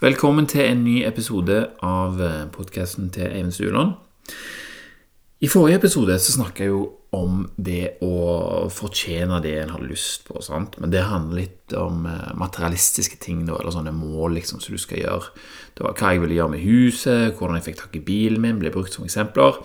Velkommen 0.00 0.46
til 0.48 0.62
en 0.64 0.78
ny 0.80 1.02
episode 1.04 1.58
av 1.84 2.14
podkasten 2.54 3.10
til 3.12 3.26
Eivind 3.26 3.52
Stueland. 3.52 3.90
I 5.44 5.48
forrige 5.52 5.76
episode 5.76 6.14
så 6.16 6.32
snakka 6.38 6.64
jeg 6.64 6.70
jo 6.72 6.78
om 7.12 7.42
det 7.60 7.98
å 8.00 8.14
fortjene 8.72 9.42
det 9.44 9.52
en 9.60 9.74
har 9.74 9.82
lyst 9.84 10.24
på. 10.24 10.40
Sant? 10.40 10.78
Men 10.80 10.94
det 10.94 11.02
handler 11.04 11.42
litt 11.42 11.74
om 11.76 12.06
eh, 12.08 12.30
materialistiske 12.32 13.18
ting, 13.20 13.42
da, 13.44 13.58
eller 13.58 13.76
sånne 13.76 13.92
mål 13.92 14.38
liksom, 14.38 14.62
som 14.64 14.72
du 14.72 14.80
skal 14.80 15.02
gjøre. 15.02 15.34
Det 15.76 15.84
var 15.84 16.00
hva 16.00 16.14
jeg 16.14 16.24
ville 16.24 16.38
gjøre 16.38 16.54
med 16.54 16.64
huset, 16.64 17.36
hvordan 17.36 17.60
jeg 17.60 17.66
fikk 17.68 17.78
tak 17.82 18.00
i 18.00 18.02
bilen 18.08 18.40
min, 18.46 18.56
ble 18.62 18.72
brukt 18.72 18.96
som 18.96 19.04
eksempler. 19.04 19.60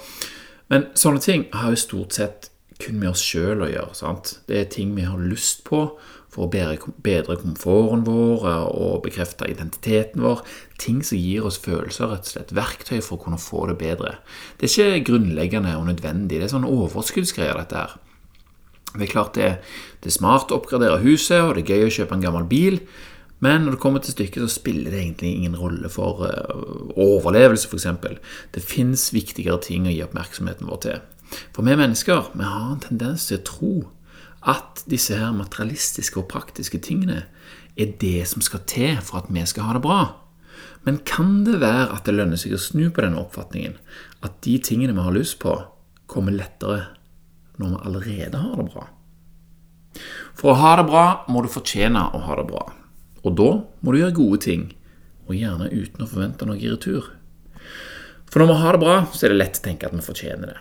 Men 0.67 0.89
sånne 0.99 1.23
ting 1.23 1.47
har 1.55 1.71
jo 1.71 1.79
stort 1.79 2.20
sett 2.20 2.52
kun 2.83 2.99
med 2.99 3.13
oss 3.13 3.23
sjøl 3.23 3.63
å 3.63 3.71
gjøre. 3.71 3.95
Sant? 3.95 4.41
Det 4.52 4.59
er 4.59 4.67
ting 4.75 4.91
vi 4.99 5.07
har 5.07 5.29
lyst 5.31 5.63
på 5.63 5.86
for 6.36 6.45
å 6.45 6.52
bedre, 6.52 7.38
komforten 7.39 8.04
vår 8.07 8.43
og 8.67 9.05
bekrefte 9.05 9.47
identiteten 9.47 10.23
vår. 10.25 10.43
Ting 10.81 10.99
som 11.05 11.20
gir 11.20 11.48
oss 11.48 11.59
følelser, 11.63 12.12
rett 12.12 12.27
og 12.27 12.34
slett. 12.34 12.55
Verktøy 12.55 12.99
for 12.99 13.16
å 13.17 13.23
kunne 13.23 13.39
få 13.41 13.66
det 13.71 13.77
bedre. 13.80 14.17
Det 14.59 14.67
er 14.67 14.99
ikke 14.99 15.13
grunnleggende 15.13 15.77
og 15.79 15.88
nødvendig. 15.90 16.41
Det 16.41 16.49
er 16.49 16.53
sånn 16.57 16.67
overskuddsgreier, 16.67 17.55
dette 17.63 17.85
her. 17.85 17.98
Det 18.95 19.07
er 19.07 19.12
klart 19.12 19.35
det, 19.35 19.49
det 20.03 20.12
er 20.12 20.16
smart 20.16 20.52
å 20.52 20.59
oppgradere 20.59 21.02
huset, 21.03 21.41
og 21.41 21.55
det 21.55 21.66
er 21.66 21.76
gøy 21.76 21.90
å 21.90 21.95
kjøpe 21.99 22.17
en 22.17 22.23
gammel 22.23 22.48
bil. 22.52 22.79
Men 23.43 23.65
når 23.65 23.76
det 23.76 23.81
kommer 23.84 24.04
til 24.04 24.15
stykket, 24.15 24.45
så 24.45 24.59
spiller 24.59 24.91
det 24.91 25.02
egentlig 25.02 25.34
ingen 25.35 25.57
rolle 25.59 25.91
for 25.91 26.23
uh, 26.23 26.93
overlevelse, 26.95 27.67
f.eks. 27.67 28.31
Det 28.55 28.63
fins 28.63 29.09
viktigere 29.15 29.59
ting 29.63 29.88
å 29.88 29.93
gi 29.93 30.04
oppmerksomheten 30.05 30.71
vår 30.71 30.81
til. 30.88 31.04
For 31.55 31.65
vi 31.67 31.76
mennesker 31.76 32.31
vi 32.35 32.48
har 32.48 32.71
en 32.71 32.81
tendens 32.84 33.27
til 33.27 33.41
å 33.41 33.45
tro 33.49 33.73
at 34.45 34.84
disse 34.90 35.17
her 35.17 35.34
materialistiske 35.34 36.20
og 36.22 36.30
praktiske 36.30 36.80
tingene 36.85 37.23
er 37.76 37.95
det 38.02 38.27
som 38.30 38.44
skal 38.45 38.63
til 38.70 38.99
for 39.04 39.23
at 39.23 39.31
vi 39.34 39.44
skal 39.49 39.68
ha 39.68 39.76
det 39.77 39.84
bra. 39.85 40.02
Men 40.85 41.02
kan 41.08 41.44
det 41.48 41.59
være 41.63 41.90
at 41.95 42.05
det 42.05 42.13
lønner 42.13 42.40
seg 42.40 42.54
å 42.54 42.62
snu 42.62 42.91
på 42.93 43.01
denne 43.01 43.23
oppfatningen? 43.23 43.79
At 44.21 44.38
de 44.46 44.60
tingene 44.62 44.93
vi 44.93 45.05
har 45.05 45.16
lyst 45.16 45.40
på, 45.41 45.55
kommer 46.05 46.35
lettere 46.35 46.91
når 47.57 47.71
vi 47.71 47.82
allerede 47.90 48.43
har 48.43 48.62
det 48.62 48.68
bra? 48.70 48.85
For 50.38 50.51
å 50.51 50.60
ha 50.60 50.76
det 50.77 50.88
bra 50.91 51.05
må 51.32 51.41
du 51.41 51.49
fortjene 51.49 52.04
å 52.13 52.21
ha 52.27 52.38
det 52.38 52.48
bra. 52.51 52.66
Og 53.26 53.38
da 53.40 53.51
må 53.82 53.93
du 53.93 54.01
gjøre 54.01 54.20
gode 54.20 54.41
ting, 54.46 54.68
og 55.26 55.34
gjerne 55.34 55.71
uten 55.73 56.05
å 56.05 56.10
forvente 56.10 56.46
noe 56.46 56.62
i 56.62 56.70
retur. 56.70 57.07
For 58.29 58.43
når 58.43 58.51
vi 58.51 58.62
har 58.62 58.76
det 58.76 58.84
bra, 58.84 58.96
så 59.10 59.26
er 59.26 59.34
det 59.34 59.41
lett 59.41 59.57
å 59.57 59.66
tenke 59.66 59.90
at 59.90 59.96
vi 59.96 60.05
fortjener 60.05 60.51
det. 60.51 60.60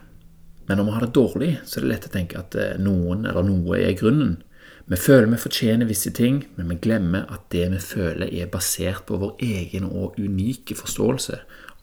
Men 0.66 0.80
når 0.80 0.86
vi 0.86 0.94
har 0.96 1.04
det 1.04 1.14
dårlig, 1.16 1.52
så 1.64 1.78
er 1.78 1.84
det 1.84 1.92
lett 1.92 2.08
å 2.08 2.12
tenke 2.14 2.40
at 2.40 2.56
eh, 2.58 2.76
noen 2.80 3.26
eller 3.28 3.46
noe 3.46 3.78
er 3.80 3.96
grunnen. 3.98 4.38
Vi 4.84 4.98
føler 5.00 5.30
vi 5.32 5.40
fortjener 5.40 5.88
visse 5.88 6.12
ting, 6.12 6.42
men 6.56 6.68
vi 6.72 6.80
glemmer 6.84 7.28
at 7.32 7.46
det 7.52 7.66
vi 7.72 7.80
føler, 7.80 8.28
er 8.28 8.52
basert 8.52 9.06
på 9.08 9.16
vår 9.20 9.38
egen 9.44 9.86
og 9.88 10.18
unike 10.20 10.76
forståelse 10.76 11.38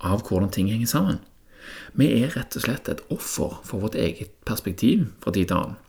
av 0.05 0.25
hvordan 0.27 0.51
ting 0.53 0.69
henger 0.69 0.89
sammen. 0.89 1.21
Vi 1.97 2.09
er 2.21 2.33
rett 2.35 2.57
og 2.57 2.65
slett 2.65 2.89
et 2.89 3.01
offer 3.13 3.57
for 3.65 3.85
vårt 3.85 3.97
eget 3.97 4.33
perspektiv 4.45 5.07
fra 5.23 5.33
tid 5.33 5.49
til 5.49 5.57
annen. 5.57 5.79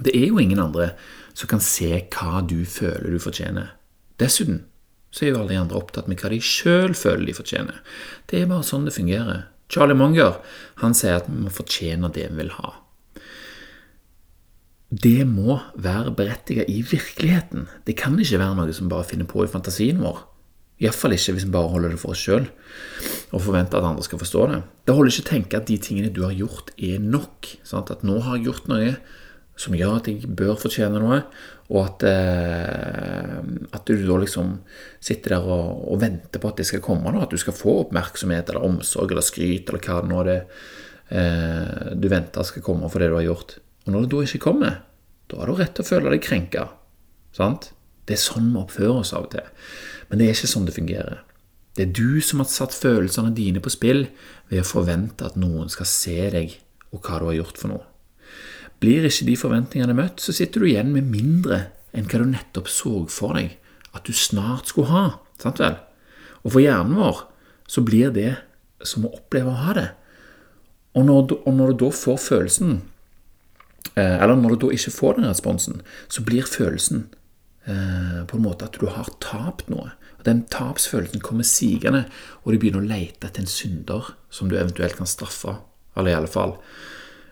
Det 0.00 0.12
er 0.16 0.28
jo 0.30 0.40
ingen 0.40 0.60
andre 0.60 0.92
som 1.36 1.50
kan 1.50 1.60
se 1.64 1.90
hva 2.14 2.40
du 2.48 2.62
føler 2.68 3.12
du 3.12 3.20
fortjener. 3.20 3.74
Dessuten 4.20 4.62
så 5.12 5.26
er 5.26 5.32
jo 5.32 5.40
alle 5.42 5.52
de 5.52 5.60
andre 5.60 5.76
opptatt 5.76 6.08
med 6.08 6.20
hva 6.22 6.30
de 6.32 6.40
sjøl 6.40 6.94
føler 6.96 7.26
de 7.28 7.36
fortjener. 7.36 7.80
Det 8.28 8.40
er 8.40 8.48
bare 8.48 8.64
sånn 8.64 8.86
det 8.88 8.96
fungerer. 8.96 9.44
Charlie 9.72 9.96
Munger 9.96 10.38
han 10.82 10.96
sier 10.96 11.20
at 11.20 11.28
vi 11.30 11.38
må 11.46 11.52
fortjene 11.52 12.12
det 12.12 12.28
vi 12.30 12.42
vil 12.42 12.52
ha. 12.58 12.74
Det 14.92 15.22
må 15.24 15.56
være 15.80 16.12
berettiget 16.12 16.68
i 16.68 16.82
virkeligheten. 16.84 17.64
Det 17.86 17.96
kan 17.96 18.18
ikke 18.20 18.42
være 18.42 18.58
noe 18.58 18.74
som 18.76 18.90
bare 18.92 19.08
finner 19.08 19.28
på 19.28 19.46
i 19.46 19.48
fantasien 19.48 20.02
vår. 20.04 20.20
Iallfall 20.82 21.14
ikke 21.14 21.36
hvis 21.36 21.46
vi 21.46 21.54
bare 21.54 21.70
holder 21.72 21.94
det 21.94 22.00
for 22.02 22.12
oss 22.12 22.24
sjøl 22.26 22.48
og 23.32 23.40
forventer 23.44 23.78
at 23.78 23.86
andre 23.86 24.04
skal 24.04 24.20
forstå 24.20 24.46
det. 24.50 24.60
Det 24.84 24.96
holder 24.96 25.14
ikke 25.14 25.24
å 25.24 25.30
tenke 25.30 25.60
at 25.60 25.68
de 25.70 25.78
tingene 25.80 26.12
du 26.12 26.24
har 26.26 26.34
gjort, 26.36 26.72
er 26.76 27.00
nok. 27.00 27.48
Sant? 27.64 27.92
At 27.94 28.02
nå 28.04 28.18
har 28.26 28.36
jeg 28.36 28.50
gjort 28.50 28.68
noe 28.68 28.96
som 29.58 29.74
gjør 29.76 29.98
at 29.98 30.08
jeg 30.08 30.28
bør 30.32 30.54
fortjene 30.60 31.00
noe, 31.00 31.18
og 31.72 31.80
at, 31.84 32.04
eh, 32.08 33.36
at 33.72 33.88
du 33.88 34.04
da 34.04 34.18
liksom 34.20 34.54
sitter 35.00 35.36
der 35.36 35.48
og, 35.48 35.82
og, 35.92 35.98
venter 36.02 36.42
på 36.42 36.50
at 36.50 36.60
det 36.60 36.68
skal 36.68 36.82
komme 36.84 37.12
da, 37.12 37.24
at 37.24 37.32
du 37.32 37.40
skal 37.40 37.56
få 37.56 37.78
oppmerksomhet 37.86 38.50
eller 38.50 38.66
omsorg 38.66 39.12
eller 39.12 39.24
skryt 39.24 39.70
eller 39.70 39.84
hva 39.84 40.00
det 40.02 40.10
nå 40.10 40.22
er 40.24 40.32
eh, 40.36 41.92
du 41.96 42.08
venter 42.12 42.48
skal 42.48 42.64
komme 42.64 42.90
for 42.92 43.02
det 43.02 43.12
du 43.12 43.18
har 43.20 43.28
gjort. 43.28 43.56
Og 43.86 43.94
når 43.94 44.04
det 44.04 44.12
da 44.12 44.24
ikke 44.26 44.44
kommer, 44.46 44.80
da 45.30 45.40
har 45.40 45.48
du 45.48 45.56
rett 45.58 45.76
til 45.76 45.84
å 45.84 45.88
føle 45.88 46.12
deg 46.12 46.24
krenka. 46.24 46.66
Sant? 47.36 47.70
Det 48.04 48.18
er 48.18 48.24
sånn 48.24 48.50
vi 48.52 48.60
oppfører 48.60 49.00
oss 49.00 49.14
av 49.16 49.28
og 49.28 49.36
til. 49.36 49.46
Men 50.10 50.20
det 50.20 50.26
er 50.26 50.36
ikke 50.36 50.52
sånn 50.52 50.66
det 50.68 50.76
fungerer. 50.76 51.22
Det 51.72 51.86
er 51.86 51.94
du 51.96 52.20
som 52.20 52.42
har 52.42 52.50
satt 52.52 52.74
følelsene 52.76 53.32
dine 53.32 53.62
på 53.64 53.72
spill 53.72 54.04
ved 54.50 54.60
å 54.60 54.68
forvente 54.68 55.24
at 55.24 55.38
noen 55.40 55.72
skal 55.72 55.88
se 55.88 56.18
deg 56.34 56.58
og 56.92 57.00
hva 57.00 57.22
du 57.22 57.30
har 57.30 57.38
gjort 57.38 57.60
for 57.62 57.72
noe. 57.72 57.86
Blir 58.82 59.06
ikke 59.06 59.28
de 59.28 59.38
forventningene 59.38 59.94
møtt, 59.94 60.22
så 60.22 60.34
sitter 60.34 60.62
du 60.62 60.70
igjen 60.70 60.90
med 60.94 61.06
mindre 61.10 61.68
enn 61.94 62.08
hva 62.08 62.22
du 62.22 62.28
nettopp 62.30 62.70
så 62.72 63.04
for 63.12 63.38
deg 63.38 63.56
at 63.92 64.08
du 64.08 64.14
snart 64.16 64.72
skulle 64.72 64.90
ha. 64.90 65.04
Sant 65.42 65.60
vel? 65.62 65.76
Og 66.42 66.54
for 66.54 66.64
hjernen 66.64 66.98
vår 66.98 67.24
så 67.70 67.84
blir 67.86 68.12
det 68.14 68.32
som 68.86 69.06
å 69.06 69.12
oppleve 69.14 69.52
å 69.52 69.60
ha 69.62 69.74
det. 69.76 69.88
Og 70.98 71.06
når 71.08 71.28
du, 71.30 71.34
og 71.46 71.54
når 71.56 71.72
du 71.72 71.84
da 71.86 71.90
får 71.96 72.18
følelsen, 72.20 72.80
eh, 73.94 74.16
eller 74.18 74.36
når 74.36 74.56
du 74.56 74.66
da 74.66 74.72
ikke 74.76 74.94
får 74.96 75.18
den 75.18 75.28
responsen, 75.30 75.82
så 76.12 76.24
blir 76.26 76.48
følelsen 76.48 77.06
eh, 77.64 78.22
på 78.28 78.38
en 78.38 78.44
måte 78.44 78.68
at 78.68 78.76
du 78.80 78.88
har 78.90 79.08
tapt 79.24 79.70
noe. 79.72 79.94
Og 80.18 80.26
Den 80.28 80.44
tapsfølelsen 80.52 81.22
kommer 81.24 81.48
sigende, 81.48 82.04
og 82.42 82.52
du 82.52 82.58
begynner 82.58 82.82
å 82.82 82.90
lete 82.90 83.28
etter 83.28 83.44
en 83.44 83.50
synder 83.50 84.12
som 84.32 84.50
du 84.50 84.58
eventuelt 84.58 84.98
kan 84.98 85.08
straffe, 85.08 85.56
eller 85.96 86.12
i 86.12 86.18
alle 86.18 86.32
fall 86.32 86.58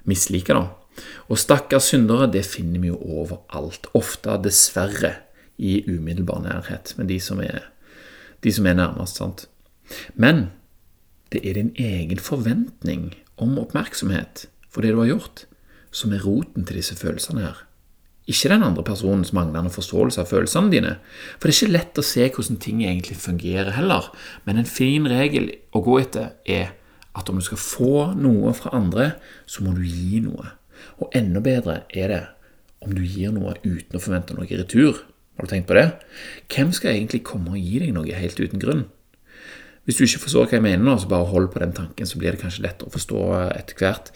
mislike. 0.08 0.54
da. 0.56 0.79
Og 1.28 1.38
stakkars 1.38 1.90
syndere, 1.92 2.30
det 2.32 2.44
finner 2.48 2.82
vi 2.82 2.92
jo 2.92 2.98
overalt. 3.00 3.90
Ofte, 3.94 4.38
dessverre, 4.44 5.14
i 5.60 5.84
umiddelbar 5.84 6.40
nærhet 6.40 6.94
med 6.96 7.10
de 7.10 7.18
som 7.20 7.40
er, 7.44 7.66
de 8.40 8.52
som 8.52 8.66
er 8.66 8.78
nærmest. 8.78 9.16
sant? 9.20 9.48
Men 10.14 10.50
det 11.32 11.42
er 11.44 11.54
din 11.54 11.74
egen 11.76 12.18
forventning 12.18 13.14
om 13.36 13.58
oppmerksomhet 13.58 14.46
for 14.70 14.80
det 14.80 14.94
du 14.94 15.02
har 15.02 15.10
gjort, 15.12 15.44
som 15.90 16.12
er 16.12 16.24
roten 16.24 16.64
til 16.64 16.80
disse 16.80 16.96
følelsene 16.96 17.44
her. 17.44 17.66
Ikke 18.30 18.48
den 18.48 18.62
andre 18.62 18.84
personens 18.86 19.32
manglende 19.32 19.72
forståelse 19.74 20.20
av 20.22 20.28
følelsene 20.30 20.70
dine. 20.70 20.96
For 21.38 21.48
det 21.48 21.54
er 21.54 21.58
ikke 21.58 21.76
lett 21.76 21.98
å 21.98 22.06
se 22.06 22.28
hvordan 22.28 22.60
ting 22.62 22.84
egentlig 22.84 23.16
fungerer 23.18 23.74
heller. 23.74 24.12
Men 24.44 24.60
en 24.60 24.68
fin 24.68 25.08
regel 25.10 25.50
å 25.74 25.82
gå 25.82 25.98
etter 26.00 26.36
er 26.46 26.76
at 27.18 27.28
om 27.28 27.40
du 27.40 27.44
skal 27.44 27.58
få 27.58 27.94
noe 28.14 28.52
fra 28.54 28.70
andre, 28.76 29.12
så 29.50 29.64
må 29.66 29.74
du 29.74 29.82
gi 29.82 30.22
noe. 30.22 30.46
Og 31.00 31.10
enda 31.16 31.42
bedre 31.44 31.82
er 31.91 32.14
det 32.14 32.22
om 32.80 32.94
du 32.96 33.02
gir 33.04 33.32
noe 33.34 33.56
uten 33.64 33.96
å 33.96 34.02
forvente 34.02 34.36
noe 34.36 34.48
i 34.48 34.60
retur. 34.60 35.02
Har 35.36 35.48
du 35.48 35.52
tenkt 35.52 35.68
på 35.68 35.76
det? 35.76 35.88
Hvem 36.52 36.72
skal 36.76 36.94
egentlig 36.94 37.22
komme 37.28 37.54
og 37.54 37.60
gi 37.60 37.82
deg 37.82 37.92
noe 37.96 38.22
helt 38.22 38.41
uten 38.41 38.62
grunn? 38.62 38.86
Hvis 39.88 39.96
du 39.96 40.04
ikke 40.04 40.20
forstår 40.26 40.44
hva 40.46 40.58
jeg 40.58 40.62
mener 40.62 40.84
nå, 40.84 40.92
så 41.00 41.08
bare 41.08 41.26
hold 41.30 41.48
på 41.50 41.60
den 41.62 41.72
tanken, 41.74 42.06
så 42.06 42.18
blir 42.20 42.36
det 42.36 42.42
kanskje 42.42 42.66
lettere 42.66 42.91
å 42.91 42.92
forstå 42.92 43.20
etter 43.56 43.78
hvert. 43.80 44.10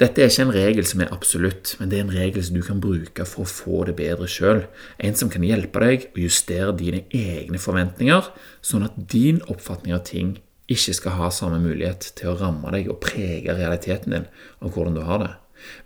Dette 0.00 0.22
er 0.24 0.32
ikke 0.32 0.46
en 0.46 0.54
regel 0.56 0.88
som 0.88 1.02
er 1.04 1.12
absolutt, 1.14 1.74
men 1.78 1.92
det 1.92 1.98
er 1.98 2.06
en 2.06 2.16
regel 2.16 2.42
som 2.42 2.56
du 2.56 2.64
kan 2.64 2.80
bruke 2.82 3.26
for 3.28 3.44
å 3.44 3.50
få 3.50 3.82
det 3.86 3.94
bedre 4.00 4.26
sjøl. 4.26 4.64
En 4.96 5.14
som 5.20 5.30
kan 5.30 5.44
hjelpe 5.46 5.84
deg 5.84 6.08
å 6.10 6.24
justere 6.24 6.74
dine 6.80 7.04
egne 7.14 7.60
forventninger, 7.60 8.32
sånn 8.64 8.88
at 8.88 8.96
din 9.12 9.38
oppfatning 9.46 9.94
av 9.94 10.02
ting 10.08 10.38
ikke 10.66 10.96
skal 10.98 11.20
ha 11.20 11.30
samme 11.30 11.60
mulighet 11.62 12.10
til 12.18 12.32
å 12.32 12.38
ramme 12.40 12.72
deg 12.74 12.88
og 12.90 12.98
prege 13.04 13.54
realiteten 13.54 14.16
din 14.16 14.30
av 14.58 14.72
hvordan 14.74 14.96
du 14.96 15.04
har 15.06 15.22
det. 15.22 15.32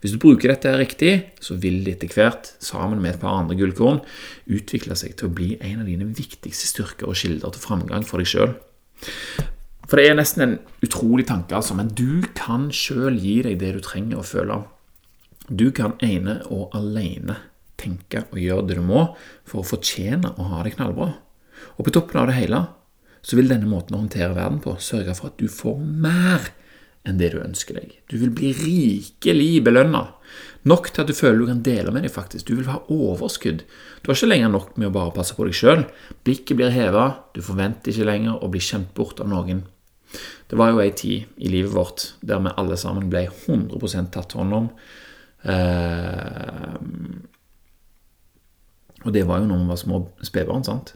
Hvis 0.00 0.14
du 0.14 0.20
bruker 0.22 0.52
dette 0.52 0.72
riktig, 0.78 1.12
så 1.42 1.56
vil 1.60 1.82
det 1.84 1.98
etter 1.98 2.14
hvert, 2.16 2.52
sammen 2.62 3.02
med 3.02 3.14
et 3.14 3.22
par 3.22 3.36
andre 3.38 3.56
gullkorn, 3.58 4.02
utvikle 4.50 4.96
seg 4.98 5.16
til 5.18 5.28
å 5.28 5.34
bli 5.34 5.54
en 5.58 5.82
av 5.82 5.88
dine 5.90 6.08
viktigste 6.08 6.70
styrker 6.70 7.10
og 7.10 7.18
kilder 7.20 7.54
til 7.54 7.64
framgang 7.64 8.06
for 8.06 8.22
deg 8.22 8.30
sjøl. 8.30 8.56
For 9.90 9.98
det 9.98 10.06
er 10.06 10.18
nesten 10.18 10.44
en 10.44 10.58
utrolig 10.86 11.26
tanke, 11.26 11.56
altså, 11.56 11.74
men 11.74 11.90
du 11.98 12.22
kan 12.38 12.68
sjøl 12.74 13.16
gi 13.18 13.40
deg 13.46 13.58
det 13.62 13.72
du 13.74 13.80
trenger 13.84 14.20
å 14.20 14.26
føle. 14.26 14.60
Du 15.50 15.70
kan 15.74 15.96
ene 16.04 16.38
og 16.46 16.76
alene 16.78 17.40
tenke 17.80 18.26
og 18.30 18.38
gjøre 18.38 18.68
det 18.68 18.76
du 18.78 18.84
må 18.86 19.08
for 19.48 19.62
å 19.62 19.66
fortjene 19.66 20.34
å 20.36 20.46
ha 20.52 20.62
det 20.62 20.76
knallbra. 20.76 21.14
Og 21.76 21.86
på 21.86 21.94
toppen 21.96 22.20
av 22.20 22.30
det 22.30 22.38
hele 22.38 22.62
så 23.20 23.36
vil 23.36 23.50
denne 23.50 23.68
måten 23.68 23.96
å 23.96 24.02
håndtere 24.04 24.36
verden 24.36 24.60
på 24.64 24.76
sørge 24.80 25.16
for 25.18 25.32
at 25.32 25.40
du 25.40 25.50
får 25.50 25.80
mer 25.80 26.52
enn 27.08 27.20
det 27.20 27.32
du 27.32 27.40
ønsker 27.40 27.78
deg. 27.78 27.94
Du 28.10 28.18
vil 28.20 28.32
bli 28.34 28.52
rikelig 28.56 29.62
belønna. 29.64 30.04
Nok 30.68 30.90
til 30.92 31.02
at 31.02 31.08
du 31.08 31.16
føler 31.16 31.40
du 31.40 31.48
kan 31.48 31.62
dele 31.64 31.92
med 31.94 32.04
deg, 32.04 32.12
faktisk. 32.12 32.46
Du 32.46 32.58
vil 32.58 32.68
ha 32.68 32.82
overskudd. 32.92 33.64
Du 34.00 34.10
har 34.10 34.18
ikke 34.18 34.28
lenger 34.28 34.52
nok 34.52 34.76
med 34.76 34.90
å 34.90 34.94
bare 34.94 35.14
passe 35.16 35.36
på 35.36 35.46
deg 35.48 35.56
sjøl. 35.56 35.86
Blikket 36.26 36.58
blir 36.58 36.74
heva, 36.74 37.06
du 37.34 37.40
forventer 37.44 37.94
ikke 37.94 38.08
lenger 38.10 38.36
å 38.36 38.50
bli 38.52 38.62
kjent 38.64 38.92
bort 38.96 39.22
av 39.24 39.30
noen. 39.32 39.64
Det 40.50 40.58
var 40.58 40.72
jo 40.72 40.82
ei 40.82 40.90
tid 40.96 41.30
i 41.38 41.50
livet 41.52 41.72
vårt 41.72 42.06
der 42.26 42.42
vi 42.42 42.52
alle 42.58 42.76
sammen 42.80 43.08
ble 43.12 43.28
100% 43.30 44.12
tatt 44.16 44.34
hånd 44.36 44.56
om. 44.56 44.70
Eh, 45.48 46.78
og 49.00 49.14
det 49.16 49.22
var 49.28 49.40
jo 49.40 49.48
når 49.48 49.62
vi 49.62 49.70
var 49.70 49.80
små 49.80 50.00
spedbarn, 50.26 50.66
sant. 50.66 50.94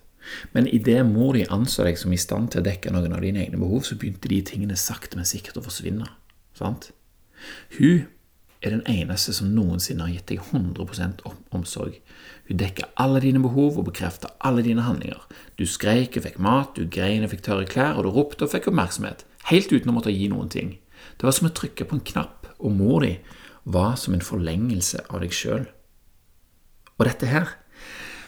Men 0.57 0.69
idet 0.71 1.03
mor 1.07 1.37
di 1.37 1.45
anså 1.53 1.85
deg 1.87 1.99
som 2.01 2.13
i 2.15 2.21
stand 2.21 2.53
til 2.53 2.63
å 2.63 2.67
dekke 2.67 2.93
noen 2.95 3.15
av 3.17 3.25
dine 3.25 3.43
egne 3.45 3.61
behov, 3.61 3.85
så 3.85 3.99
begynte 4.01 4.31
de 4.31 4.41
tingene 4.47 4.79
sakte, 4.79 5.19
men 5.19 5.29
sikkert 5.29 5.61
å 5.61 5.65
forsvinne. 5.67 6.09
Sant? 6.57 6.91
Hun 7.79 8.07
er 8.65 8.73
den 8.73 8.85
eneste 8.89 9.35
som 9.37 9.51
noensinne 9.53 10.07
har 10.07 10.15
gitt 10.15 10.31
deg 10.31 10.41
100% 10.41 11.21
omsorg. 11.55 11.99
Hun 12.49 12.61
dekker 12.61 12.93
alle 13.01 13.21
dine 13.25 13.43
behov 13.45 13.79
og 13.81 13.89
bekrefter 13.91 14.33
alle 14.45 14.65
dine 14.65 14.87
handlinger. 14.87 15.21
Du 15.61 15.67
skreik 15.69 16.17
og 16.17 16.25
fikk 16.27 16.41
mat, 16.43 16.73
du 16.77 16.89
grein 16.89 17.27
og 17.27 17.33
fikk 17.35 17.45
tørre 17.45 17.69
klær, 17.69 17.99
og 17.99 18.07
du 18.07 18.15
ropte 18.15 18.47
og 18.47 18.55
fikk 18.55 18.71
oppmerksomhet. 18.73 19.27
Helt 19.51 19.73
uten 19.73 19.93
å 19.93 19.97
måtte 19.99 20.15
gi 20.15 20.31
noen 20.33 20.49
ting. 20.53 20.77
Det 21.19 21.29
var 21.29 21.37
som 21.37 21.51
å 21.51 21.53
trykke 21.53 21.85
på 21.89 21.99
en 21.99 22.07
knapp, 22.13 22.49
og 22.57 22.73
mor 22.73 23.05
di 23.05 23.19
var 23.65 23.99
som 24.01 24.17
en 24.17 24.25
forlengelse 24.25 25.05
av 25.11 25.21
deg 25.25 25.35
sjøl. 25.37 25.69
Og 26.97 27.09
dette 27.09 27.29
her, 27.29 27.57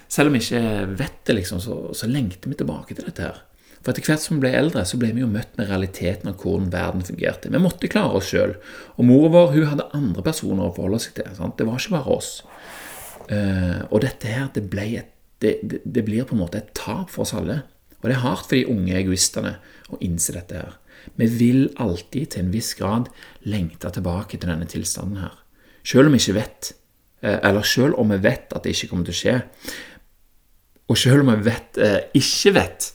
selv 0.08 0.31
om 0.31 0.37
vi 0.37 0.43
ikke 0.44 0.62
vet 0.99 1.20
det, 1.26 1.38
liksom, 1.41 1.61
så, 1.62 1.81
så 1.97 2.08
lengter 2.11 2.50
vi 2.50 2.58
tilbake 2.58 2.94
til 2.94 3.08
dette 3.08 3.26
her. 3.26 3.44
For 3.87 3.94
etter 3.94 4.03
hvert 4.03 4.23
som 4.25 4.41
vi 4.41 4.43
ble 4.43 4.50
eldre, 4.58 4.82
så 4.82 4.99
ble 4.99 5.12
vi 5.14 5.23
jo 5.23 5.29
møtt 5.31 5.53
med 5.55 5.69
realiteten 5.70 6.26
av 6.26 6.41
hvordan 6.43 6.73
verden 6.73 7.05
fungerte. 7.06 7.53
Vi 7.55 7.61
måtte 7.62 7.87
klare 7.87 8.19
oss 8.19 8.32
sjøl. 8.32 8.56
Og 8.99 9.06
mora 9.06 9.29
vår 9.31 9.53
hun 9.53 9.69
hadde 9.70 9.87
andre 9.94 10.25
personer 10.26 10.67
å 10.67 10.73
forholde 10.75 10.99
seg 11.05 11.14
til. 11.20 11.29
Sant? 11.37 11.55
Det 11.55 11.69
var 11.69 11.79
ikke 11.79 11.94
bare 11.94 12.17
oss. 12.17 12.32
Uh, 13.31 13.87
og 13.93 14.03
dette 14.03 14.32
her, 14.32 14.49
det, 14.56 14.64
et, 14.82 15.14
det, 15.38 15.55
det, 15.62 15.81
det, 15.85 16.03
blir 16.06 16.26
på 16.26 16.35
en 16.35 16.43
måte 16.43 16.59
et 16.59 16.75
tap 16.75 17.14
for 17.14 17.23
oss 17.23 17.37
alle. 17.38 17.61
Og 18.00 18.09
det 18.09 18.17
er 18.17 18.25
hardt 18.25 18.49
for 18.49 18.59
de 18.59 18.67
unge 18.75 18.99
egoistene 18.99 19.55
å 19.94 20.02
innse 20.02 20.35
dette 20.35 20.59
her. 20.59 20.75
Vi 21.14 21.31
vil 21.38 21.69
alltid 21.79 22.32
til 22.35 22.43
en 22.43 22.52
viss 22.56 22.73
grad 22.75 23.06
lengte 23.47 23.94
tilbake 23.94 24.35
til 24.35 24.50
denne 24.50 24.67
tilstanden 24.67 25.23
her. 25.23 25.38
Selv 25.87 26.11
om 26.11 26.19
vi 26.19 26.25
ikke 26.25 26.41
vet, 26.41 26.75
uh, 27.23 27.38
eller 27.38 27.62
selv 27.62 28.02
om 28.02 28.11
vi 28.17 28.19
vet 28.26 28.50
at 28.50 28.67
det 28.67 28.75
ikke 28.75 28.91
kommer 28.97 29.06
til 29.06 29.14
å 29.14 29.23
skje, 29.23 29.37
og 30.87 30.99
selv 31.00 31.25
om 31.25 31.33
vi 31.35 31.49
vet, 31.49 31.81
uh, 31.83 31.99
ikke 32.15 32.55
vet 32.56 32.91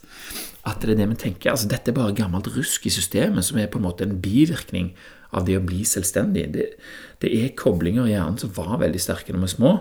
at 0.67 0.83
det 0.83 0.93
er 0.93 0.99
det 1.01 1.09
vi 1.09 1.17
tenker. 1.23 1.51
Altså, 1.51 1.69
dette 1.69 1.91
er 1.91 1.97
bare 1.97 2.15
gammelt 2.15 2.51
rusk 2.53 2.85
i 2.85 2.93
systemet 2.93 3.45
som 3.47 3.57
er 3.57 3.69
på 3.71 3.79
en 3.81 3.87
måte 3.87 4.05
en 4.05 4.19
bivirkning 4.21 4.91
av 5.35 5.47
det 5.47 5.57
å 5.57 5.63
bli 5.65 5.81
selvstendig. 5.87 6.45
Det, 6.53 6.67
det 7.23 7.31
er 7.39 7.55
koblinger 7.57 8.07
i 8.07 8.13
hjernen 8.13 8.37
som 8.41 8.53
var 8.55 8.77
veldig 8.81 9.01
sterke 9.01 9.33
når 9.33 9.45
vi 9.45 9.49
er 9.49 9.55
små, 9.55 9.73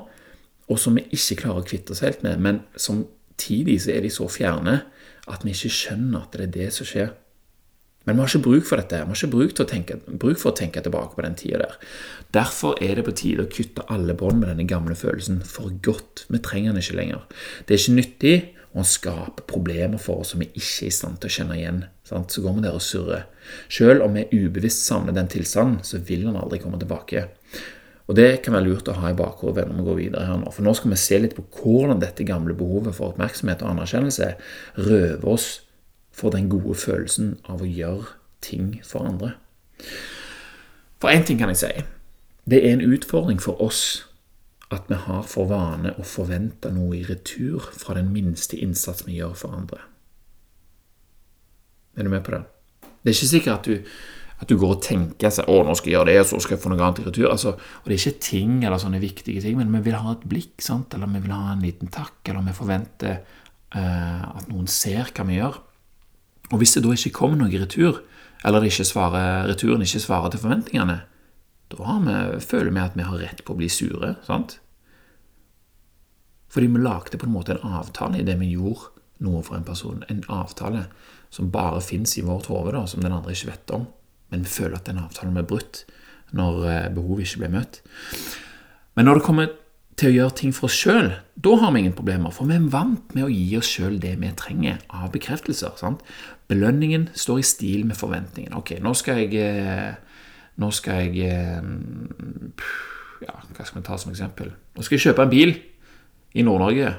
og 0.71 0.79
som 0.79 0.97
vi 0.97 1.05
ikke 1.11 1.43
klarer 1.43 1.65
å 1.65 1.67
kvitte 1.67 1.95
oss 1.95 2.05
helt 2.07 2.23
med, 2.25 2.41
men 2.41 2.63
samtidig 2.79 3.81
så 3.85 3.93
er 3.97 4.07
de 4.07 4.13
så 4.15 4.29
fjerne 4.31 4.77
at 5.31 5.45
vi 5.45 5.55
ikke 5.55 5.73
skjønner 5.75 6.23
at 6.23 6.39
det 6.39 6.47
er 6.47 6.55
det 6.55 6.69
som 6.75 6.89
skjer. 6.89 7.13
Men 8.09 8.17
vi 8.17 8.23
har 8.23 8.31
ikke 8.31 8.47
bruk 8.47 8.69
for 8.69 8.81
dette. 8.81 9.01
Vi 9.03 9.13
har 9.13 9.19
ikke 9.19 9.35
bruk, 9.35 9.57
tenke, 9.69 9.99
bruk, 10.09 10.39
for 10.41 10.53
å 10.53 10.57
tenke 10.57 10.81
tilbake 10.83 11.17
på 11.17 11.25
den 11.27 11.37
tida 11.37 11.61
der. 11.65 11.75
Derfor 12.33 12.79
er 12.83 12.97
det 12.97 13.05
på 13.07 13.17
tide 13.19 13.45
å 13.45 13.51
kutte 13.53 13.85
alle 13.93 14.17
bånd 14.17 14.41
med 14.41 14.49
denne 14.49 14.69
gamle 14.69 14.97
følelsen 14.97 15.43
for 15.45 15.75
godt. 15.85 16.25
Vi 16.33 16.41
trenger 16.41 16.73
den 16.73 16.81
ikke 16.81 16.97
lenger. 16.97 17.27
Det 17.69 17.77
er 17.77 17.83
ikke 17.83 17.99
nyttig, 17.99 18.35
og 18.71 18.87
skape 18.87 19.45
problemer 19.51 19.99
for 19.99 20.23
oss 20.23 20.33
som 20.33 20.43
vi 20.43 20.47
ikke 20.53 20.87
er 20.87 20.93
i 20.93 20.95
stand 20.95 21.19
til 21.19 21.31
å 21.31 21.35
kjenne 21.35 21.59
igjen. 21.59 21.81
Sant? 22.07 22.31
Så 22.31 22.43
går 22.45 22.57
vi 22.57 22.65
der 22.67 22.79
og 22.79 22.85
surrer. 22.85 23.27
Selv 23.73 24.07
om 24.07 24.15
vi 24.15 24.29
ubevisst 24.31 24.85
savner 24.87 25.17
den 25.17 25.31
tilstanden, 25.31 25.81
så 25.87 25.99
vil 26.07 26.29
den 26.29 26.39
aldri 26.39 26.61
komme 26.63 26.79
tilbake. 26.79 27.27
Og 28.11 28.17
Det 28.19 28.43
kan 28.43 28.57
være 28.57 28.67
lurt 28.67 28.89
å 28.91 28.97
ha 28.99 29.11
i 29.11 29.19
bakhodet 29.19 29.69
når 29.69 29.77
vi 29.77 29.87
går 29.87 29.99
videre 29.99 30.27
her 30.27 30.39
nå. 30.39 30.51
For 30.51 30.67
nå 30.67 30.75
skal 30.75 30.91
vi 30.91 30.99
se 30.99 31.19
litt 31.23 31.37
på 31.37 31.45
hvordan 31.61 32.01
dette 32.03 32.27
gamle 32.27 32.57
behovet 32.59 32.95
for 32.97 33.13
oppmerksomhet 33.13 33.63
og 33.63 33.71
anerkjennelse 33.71 34.33
røver 34.83 35.29
oss 35.31 35.61
for 36.21 36.35
den 36.35 36.51
gode 36.53 36.77
følelsen 36.77 37.39
av 37.49 37.65
å 37.65 37.69
gjøre 37.69 38.13
ting 38.45 38.75
for 38.85 39.09
andre. 39.09 39.35
For 41.01 41.09
én 41.13 41.25
ting 41.25 41.41
kan 41.41 41.53
jeg 41.53 41.63
si. 41.63 41.73
Det 42.45 42.61
er 42.61 42.75
en 42.75 42.85
utfordring 42.93 43.41
for 43.41 43.61
oss 43.63 44.05
at 44.71 44.87
vi 44.91 44.99
har 45.03 45.25
for 45.27 45.49
vane 45.51 45.95
å 45.99 46.07
forvente 46.07 46.71
noe 46.75 47.01
i 47.01 47.05
retur 47.09 47.65
fra 47.75 47.97
den 47.99 48.13
minste 48.15 48.59
innsats 48.61 49.07
vi 49.07 49.19
gjør 49.19 49.35
for 49.39 49.57
andre. 49.57 49.83
Er 51.99 52.07
du 52.07 52.13
med 52.13 52.23
på 52.27 52.37
det? 52.37 52.45
Det 53.03 53.11
er 53.11 53.17
ikke 53.17 53.31
sikkert 53.33 53.57
at 53.57 53.67
du, 53.67 53.89
at 54.41 54.49
du 54.49 54.57
går 54.61 54.77
og 54.77 54.83
tenker 54.85 55.33
seg, 55.33 55.49
'Å, 55.49 55.65
nå 55.67 55.75
skal 55.75 55.91
jeg 55.91 55.97
gjøre 55.99 56.13
det, 56.13 56.27
så 56.29 56.41
skal 56.41 56.57
jeg 56.57 56.63
få 56.63 56.71
noe 56.71 56.85
annet 56.85 57.01
i 57.01 57.09
retur'. 57.09 57.31
Altså, 57.31 57.57
og 57.57 57.85
Det 57.85 57.97
er 57.97 58.05
ikke 58.05 58.27
ting 58.29 58.65
eller 58.65 58.79
sånne 58.79 59.01
viktige 59.01 59.43
ting, 59.43 59.57
men 59.59 59.73
vi 59.73 59.91
vil 59.91 59.99
ha 59.99 60.13
et 60.13 60.29
blikk, 60.29 60.61
sant? 60.63 60.95
eller 60.95 61.07
vi 61.07 61.21
vil 61.21 61.35
ha 61.35 61.53
en 61.53 61.65
liten 61.67 61.89
takk, 61.89 62.21
eller 62.29 62.47
vi 62.47 62.53
forventer 62.53 63.19
uh, 63.75 64.37
at 64.37 64.49
noen 64.49 64.67
ser 64.67 65.11
hva 65.11 65.27
vi 65.27 65.41
gjør. 65.41 65.59
Og 66.51 66.59
Hvis 66.59 66.75
det 66.75 66.83
da 66.85 66.95
ikke 66.95 67.15
kommer 67.15 67.39
noe 67.39 67.53
i 67.53 67.61
retur, 67.61 68.03
eller 68.45 68.65
ikke 68.67 68.87
svarer, 68.89 69.47
returen 69.49 69.85
ikke 69.85 70.03
svarer 70.03 70.33
til 70.33 70.43
forventningene, 70.43 71.01
da 71.71 71.99
vi, 72.03 72.41
føler 72.43 72.73
vi 72.75 72.83
at 72.83 72.97
vi 72.99 73.07
har 73.07 73.21
rett 73.23 73.45
på 73.45 73.55
å 73.55 73.61
bli 73.61 73.69
sure. 73.71 74.17
sant? 74.27 74.59
Fordi 76.51 76.67
vi 76.67 76.83
lagde 76.83 77.19
på 77.19 77.29
en 77.29 77.37
måte 77.37 77.55
en 77.55 77.77
avtale 77.79 78.19
i 78.19 78.27
det 78.27 78.35
vi 78.41 78.51
gjorde 78.57 78.91
noe 79.23 79.43
for 79.47 79.57
en 79.57 79.67
person. 79.67 80.03
En 80.11 80.25
avtale 80.29 80.89
som 81.31 81.53
bare 81.55 81.81
fins 81.85 82.17
i 82.19 82.25
vårt 82.27 82.49
hode, 82.51 82.87
som 82.91 83.05
den 83.05 83.15
andre 83.15 83.37
ikke 83.37 83.53
vet 83.53 83.75
om. 83.77 83.87
Men 84.31 84.43
vi 84.43 84.51
føler 84.51 84.81
at 84.81 84.89
den 84.91 84.99
avtalen 84.99 85.37
ble 85.37 85.47
brutt 85.47 85.85
når 86.35 86.67
eh, 86.67 86.89
behovet 86.95 87.27
ikke 87.27 87.45
ble 87.45 87.53
møtt. 87.55 87.81
Men 88.99 89.07
når 89.07 89.21
det 89.21 89.27
kommer 89.27 89.53
til 90.01 90.11
å 90.11 90.15
gjøre 90.15 90.37
ting 90.39 90.53
for 90.57 90.71
oss 90.71 90.77
sjøl, 90.81 91.11
da 91.41 91.57
har 91.61 91.73
vi 91.75 91.83
ingen 91.85 91.97
problemer. 91.97 92.33
For 92.33 92.49
vi 92.49 92.57
er 92.57 92.69
vant 92.73 93.15
med 93.17 93.27
å 93.27 93.33
gi 93.33 93.57
oss 93.59 93.69
sjøl 93.69 93.99
det 94.03 94.15
vi 94.21 94.31
trenger 94.39 94.81
av 94.89 95.11
bekreftelser. 95.15 95.77
Sant? 95.81 96.05
Belønningen 96.51 97.11
står 97.17 97.43
i 97.43 97.47
stil 97.47 97.85
med 97.89 97.99
forventningen. 98.01 98.57
Ok, 98.59 98.79
nå 98.83 98.95
skal 98.99 99.23
jeg 99.23 99.37
eh, 99.45 99.93
nå 100.61 100.71
skal 100.77 101.07
jeg 101.07 101.29
eh, 101.31 101.61
ja, 103.25 103.37
Hva 103.57 103.67
skal 103.67 103.81
vi 103.81 103.87
ta 103.87 104.01
som 104.01 104.13
eksempel? 104.13 104.51
Nå 104.77 104.85
skal 104.85 104.99
jeg 104.99 105.11
kjøpe 105.11 105.27
en 105.27 105.33
bil 105.33 105.55
i 106.37 106.45
Nord-Norge. 106.47 106.93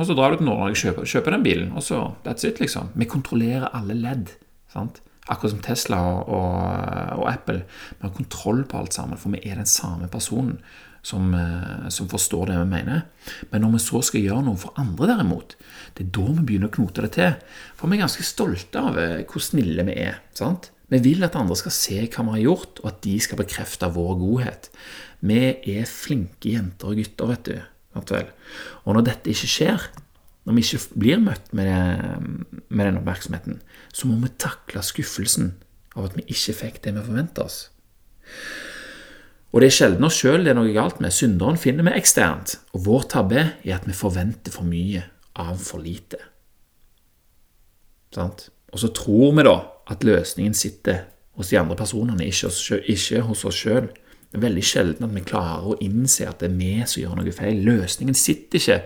Og 0.00 0.08
så 0.08 0.16
drar 0.16 0.32
du 0.32 0.40
til 0.40 0.48
Nord-Norge 0.48 0.76
og 0.76 0.82
kjøper, 0.82 1.08
kjøper, 1.12 1.36
den 1.36 1.46
bilen, 1.46 1.70
og 1.76 1.84
så 1.84 2.02
That's 2.24 2.46
it, 2.48 2.60
liksom. 2.62 2.92
Vi 2.94 3.08
kontrollerer 3.10 3.72
alle 3.76 3.96
ledd. 3.98 4.34
sant? 4.72 5.02
Akkurat 5.30 5.52
som 5.52 5.62
Tesla 5.62 5.98
og, 6.00 6.30
og, 6.34 6.54
og, 7.20 7.26
Apple. 7.30 7.64
Vi 7.98 8.06
har 8.06 8.14
kontroll 8.16 8.64
på 8.66 8.80
alt 8.80 8.96
sammen, 8.96 9.18
for 9.20 9.34
vi 9.34 9.42
er 9.44 9.60
den 9.60 9.68
samme 9.68 10.08
personen 10.10 10.58
som, 11.02 11.34
eh, 11.34 11.88
som, 11.88 12.08
forstår 12.08 12.50
det 12.50 12.58
vi 12.58 12.66
mener. 12.72 13.06
Men 13.50 13.64
når 13.64 13.76
vi 13.76 13.82
så 13.84 14.02
skal 14.04 14.24
gjøre 14.24 14.44
noe 14.46 14.60
for 14.60 14.76
andre, 14.80 15.08
derimot, 15.12 15.56
det 15.96 16.06
er 16.06 16.12
da 16.18 16.26
vi 16.28 16.46
begynner 16.50 16.70
å 16.70 16.76
knote 16.76 17.04
det 17.06 17.12
til. 17.16 17.38
For 17.78 17.88
vi 17.88 17.98
er 17.98 18.04
ganske 18.04 18.26
stolte 18.26 18.84
av 18.90 18.98
eh, 19.00 19.22
hvor 19.24 19.44
snille 19.44 19.86
vi 19.88 19.96
er. 20.02 20.20
sant? 20.36 20.70
Vi 20.90 20.98
vil 21.04 21.22
at 21.22 21.38
andre 21.38 21.56
skal 21.58 21.74
se 21.74 22.00
hva 22.02 22.26
vi 22.26 22.36
har 22.36 22.44
gjort, 22.48 22.82
og 22.82 22.90
at 22.90 23.00
de 23.06 23.14
skal 23.22 23.38
bekrefte 23.38 23.90
vår 23.94 24.14
godhet. 24.20 24.70
Vi 25.22 25.40
er 25.76 25.88
flinke 25.88 26.54
jenter 26.56 26.90
og 26.90 26.98
gutter, 26.98 27.30
vet 27.30 27.50
du. 27.50 28.32
Og 28.84 28.94
når 28.94 29.06
dette 29.06 29.32
ikke 29.32 29.50
skjer, 29.50 29.86
når 30.46 30.56
vi 30.56 30.64
ikke 30.64 30.98
blir 30.98 31.20
møtt 31.22 31.52
med, 31.54 31.68
det, 31.68 32.62
med 32.68 32.88
den 32.88 33.00
oppmerksomheten, 33.02 33.60
så 33.92 34.08
må 34.08 34.18
vi 34.24 34.32
takle 34.40 34.82
skuffelsen 34.82 35.52
av 35.94 36.08
at 36.08 36.16
vi 36.18 36.26
ikke 36.32 36.56
fikk 36.64 36.82
det 36.86 36.94
vi 36.96 37.06
forventa 37.06 37.46
oss. 37.46 37.60
Og 39.50 39.62
det 39.62 39.70
er 39.70 39.74
sjelden 39.74 40.06
oss 40.06 40.18
sjøl 40.20 40.44
det 40.46 40.52
er 40.52 40.58
noe 40.60 40.72
galt 40.74 41.00
med. 41.02 41.14
Synderen 41.14 41.58
finner 41.58 41.86
vi 41.88 41.96
eksternt, 41.98 42.58
og 42.74 42.84
vår 42.86 43.08
tabbe 43.10 43.40
er 43.42 43.76
at 43.76 43.88
vi 43.88 43.96
forventer 43.96 44.54
for 44.54 44.68
mye 44.68 45.02
av 45.40 45.56
for 45.62 45.82
lite. 45.82 46.20
Sant? 48.14 48.48
Og 48.70 48.82
så 48.82 48.92
tror 48.94 49.34
vi 49.34 49.46
da 49.46 49.56
at 49.90 50.06
løsningen 50.06 50.54
sitter 50.54 51.04
hos 51.38 51.50
de 51.50 51.58
andre 51.58 51.76
personene, 51.78 52.26
ikke 52.26 52.50
hos, 52.50 52.62
ikke 52.70 53.24
hos 53.26 53.44
oss 53.48 53.58
sjøl. 53.64 53.90
Det 54.30 54.38
er 54.38 54.44
veldig 54.44 54.62
sjelden 54.62 55.08
at 55.08 55.14
vi 55.16 55.26
klarer 55.26 55.72
å 55.72 55.78
innse 55.82 56.28
at 56.30 56.42
det 56.42 56.52
er 56.52 56.58
vi 56.58 56.72
som 56.86 57.02
gjør 57.02 57.18
noe 57.18 57.34
feil. 57.34 57.64
Løsningen 57.66 58.14
sitter 58.14 58.60
ikke 58.60 58.78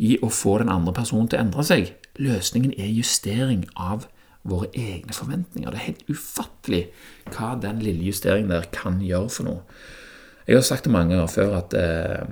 i 0.00 0.16
å 0.24 0.30
få 0.32 0.56
den 0.62 0.72
andre 0.72 0.94
personen 0.96 1.28
til 1.28 1.40
å 1.40 1.44
endre 1.44 1.64
seg. 1.68 1.90
Løsningen 2.16 2.72
er 2.80 2.88
justering 2.88 3.66
av 3.76 4.06
våre 4.46 4.70
egne 4.72 5.12
forventninger. 5.12 5.68
Det 5.68 5.80
er 5.80 5.88
helt 5.90 6.08
ufattelig 6.08 6.82
hva 7.34 7.52
den 7.60 7.82
lille 7.84 8.08
justeringen 8.08 8.54
der 8.54 8.68
kan 8.72 9.02
gjøre 9.04 9.32
for 9.36 9.48
noe. 9.50 9.62
Jeg 10.46 10.60
har 10.60 10.66
sagt 10.66 10.86
det 10.86 10.94
mange 10.94 11.14
ganger 11.14 11.30
før 11.30 11.56
at 11.58 11.74
eh, 11.74 12.26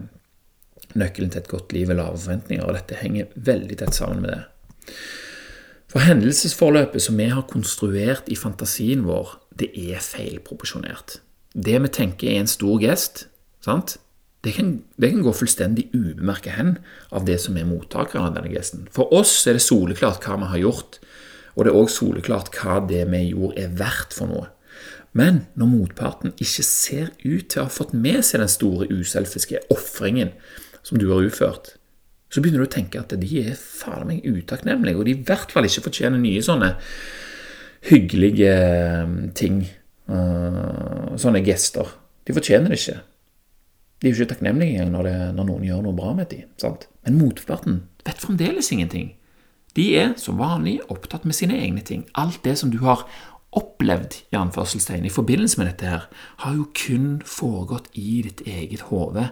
nøkkelen 0.94 1.32
til 1.34 1.42
et 1.42 1.50
godt 1.50 1.74
liv 1.74 1.90
er 1.90 1.98
lave 1.98 2.18
forventninger, 2.18 2.64
og 2.64 2.76
dette 2.76 3.00
henger 3.00 3.32
veldig 3.34 3.78
tett 3.80 3.96
sammen 3.96 4.22
med 4.22 4.34
det. 4.36 4.94
For 5.90 6.02
hendelsesforløpet 6.02 7.02
som 7.02 7.18
vi 7.18 7.28
har 7.30 7.46
konstruert 7.50 8.30
i 8.30 8.38
fantasien 8.38 9.04
vår, 9.06 9.36
det 9.58 9.70
er 9.78 10.02
feilproporsjonert. 10.02 11.18
Det 11.54 11.76
vi 11.82 11.90
tenker 11.94 12.30
er 12.30 12.42
en 12.42 12.50
stor 12.50 12.80
gest, 12.82 13.26
sant? 13.62 13.96
Det 14.44 14.52
kan, 14.56 14.72
det 15.00 15.10
kan 15.10 15.22
gå 15.24 15.32
fullstendig 15.32 15.86
ubemerket 15.94 16.58
hen 16.58 16.74
av 17.14 17.24
det 17.24 17.38
som 17.40 17.56
er 17.56 17.68
mottakeren 17.68 18.26
av 18.26 18.34
denne 18.36 18.52
gesten. 18.52 18.88
For 18.92 19.10
oss 19.14 19.32
er 19.48 19.56
det 19.56 19.64
soleklart 19.64 20.26
hva 20.26 20.36
vi 20.42 20.50
har 20.52 20.62
gjort, 20.66 20.98
og 21.54 21.64
det 21.64 21.72
er 21.72 21.78
òg 21.78 21.90
soleklart 21.94 22.50
hva 22.58 22.80
det 22.84 23.06
vi 23.08 23.22
gjorde, 23.30 23.56
er 23.62 23.78
verdt 23.78 24.18
for 24.18 24.30
noe. 24.30 24.50
Men 25.14 25.44
når 25.54 25.70
motparten 25.70 26.34
ikke 26.42 26.66
ser 26.66 27.12
ut 27.22 27.46
til 27.52 27.62
å 27.62 27.68
ha 27.68 27.72
fått 27.72 27.94
med 27.94 28.24
seg 28.26 28.42
den 28.42 28.50
store 28.50 28.88
uselfiske 28.90 29.62
ofringen 29.72 30.34
som 30.82 30.98
du 30.98 31.06
har 31.12 31.22
utført, 31.22 31.76
så 32.34 32.42
begynner 32.42 32.64
du 32.64 32.66
å 32.66 32.74
tenke 32.74 32.98
at 32.98 33.14
de 33.14 33.42
er 33.44 33.54
faen 33.54 34.08
meg 34.10 34.26
utakknemlige, 34.26 34.98
og 34.98 35.06
de 35.06 35.14
i 35.14 35.26
hvert 35.28 35.54
fall 35.54 35.68
ikke 35.68 35.84
fortjener 35.86 36.18
nye 36.18 36.42
sånne 36.42 36.72
hyggelige 37.86 38.52
eh, 38.52 39.16
ting. 39.38 39.64
Uh, 40.04 41.14
sånne 41.16 41.40
gester. 41.40 41.88
De 42.28 42.34
fortjener 42.36 42.68
det 42.68 42.76
ikke. 42.76 42.98
De 43.96 44.08
er 44.08 44.12
jo 44.12 44.18
ikke 44.18 44.34
takknemlige 44.34 44.82
engang 44.82 44.90
når, 44.92 45.06
når, 45.38 45.46
noen 45.48 45.62
gjør 45.64 45.84
noe 45.86 45.96
bra 45.96 46.10
med 46.18 46.28
dem. 46.28 46.48
Sant? 46.60 46.88
Men 47.06 47.16
motparten 47.16 47.78
vet 48.04 48.20
fremdeles 48.20 48.68
ingenting. 48.74 49.14
De 49.78 49.86
er 49.96 50.12
som 50.20 50.36
vanlig 50.38 50.76
opptatt 50.92 51.24
med 51.24 51.38
sine 51.38 51.56
egne 51.56 51.80
ting. 51.86 52.04
Alt 52.20 52.42
det 52.44 52.58
som 52.60 52.68
du 52.74 52.82
har 52.84 53.06
opplevd 53.58 54.18
i 54.32 54.38
anførselstegn 54.38 55.06
i 55.06 55.12
forbindelse 55.12 55.60
med 55.60 55.70
dette 55.70 55.88
her, 55.90 56.06
har 56.42 56.56
jo 56.56 56.68
kun 56.76 57.18
foregått 57.28 57.90
i 57.98 58.22
ditt 58.26 58.44
eget 58.48 58.88
hode. 58.90 59.30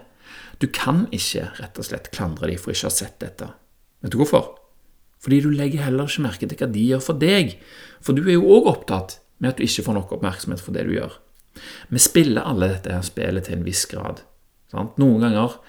Du 0.61 0.67
kan 0.71 1.05
ikke 1.11 1.49
rett 1.59 1.79
og 1.79 1.87
slett 1.87 2.11
klandre 2.15 2.49
dem 2.49 2.61
for 2.61 2.73
ikke 2.73 2.87
å 2.87 2.91
ha 2.91 2.97
sett 2.97 3.19
dette. 3.23 3.49
Vet 4.03 4.13
du 4.13 4.19
hvorfor? 4.21 4.53
Fordi 5.23 5.39
du 5.43 5.49
legger 5.55 5.85
heller 5.85 6.09
ikke 6.09 6.25
merke 6.25 6.47
til 6.47 6.59
hva 6.59 6.67
de 6.71 6.85
gjør 6.89 7.03
for 7.03 7.19
deg. 7.19 7.55
For 8.03 8.15
du 8.15 8.25
er 8.25 8.35
jo 8.35 8.49
òg 8.57 8.67
opptatt 8.73 9.17
med 9.39 9.53
at 9.53 9.59
du 9.59 9.67
ikke 9.67 9.85
får 9.87 9.97
nok 9.99 10.11
oppmerksomhet 10.17 10.63
for 10.63 10.75
det 10.75 10.85
du 10.87 10.95
gjør. 10.97 11.15
Vi 11.93 12.01
spiller 12.01 12.47
alle 12.47 12.71
dette 12.73 12.91
her 12.91 13.05
spillet 13.05 13.47
til 13.47 13.59
en 13.59 13.65
viss 13.67 13.85
grad. 13.91 14.23
Sant? 14.73 14.97
Noen 14.99 15.23
ganger 15.23 15.59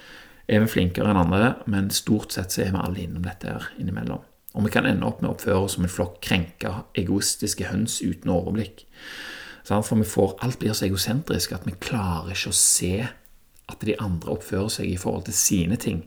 er 0.51 0.65
vi 0.65 0.71
flinkere 0.75 1.13
enn 1.13 1.21
andre, 1.21 1.55
men 1.71 1.91
stort 1.95 2.35
sett 2.35 2.55
så 2.55 2.65
er 2.65 2.73
vi 2.75 2.83
alle 2.83 3.05
innom 3.05 3.25
dette 3.27 3.51
her 3.51 3.69
innimellom. 3.81 4.23
Og 4.55 4.65
vi 4.65 4.71
kan 4.71 4.87
ende 4.87 5.07
opp 5.07 5.21
med 5.21 5.31
å 5.31 5.35
oppføre 5.35 5.65
oss 5.67 5.75
som 5.75 5.85
en 5.87 5.91
flokk 5.91 6.21
krenka, 6.23 6.85
egoistiske 6.95 7.67
høns 7.73 7.99
uten 8.05 8.31
overblikk. 8.31 8.85
For 9.67 9.99
vi 9.99 10.07
får, 10.07 10.37
alt 10.45 10.61
blir 10.61 10.77
så 10.77 10.87
egosentrisk 10.87 11.55
at 11.57 11.67
vi 11.67 11.75
klarer 11.83 12.35
ikke 12.35 12.53
å 12.53 12.59
se 12.59 12.95
at 13.03 13.81
de 13.83 13.97
andre 13.99 14.35
oppfører 14.37 14.71
seg 14.71 14.91
i 14.93 14.99
forhold 15.01 15.27
til 15.27 15.37
sine 15.39 15.79
ting. 15.81 16.05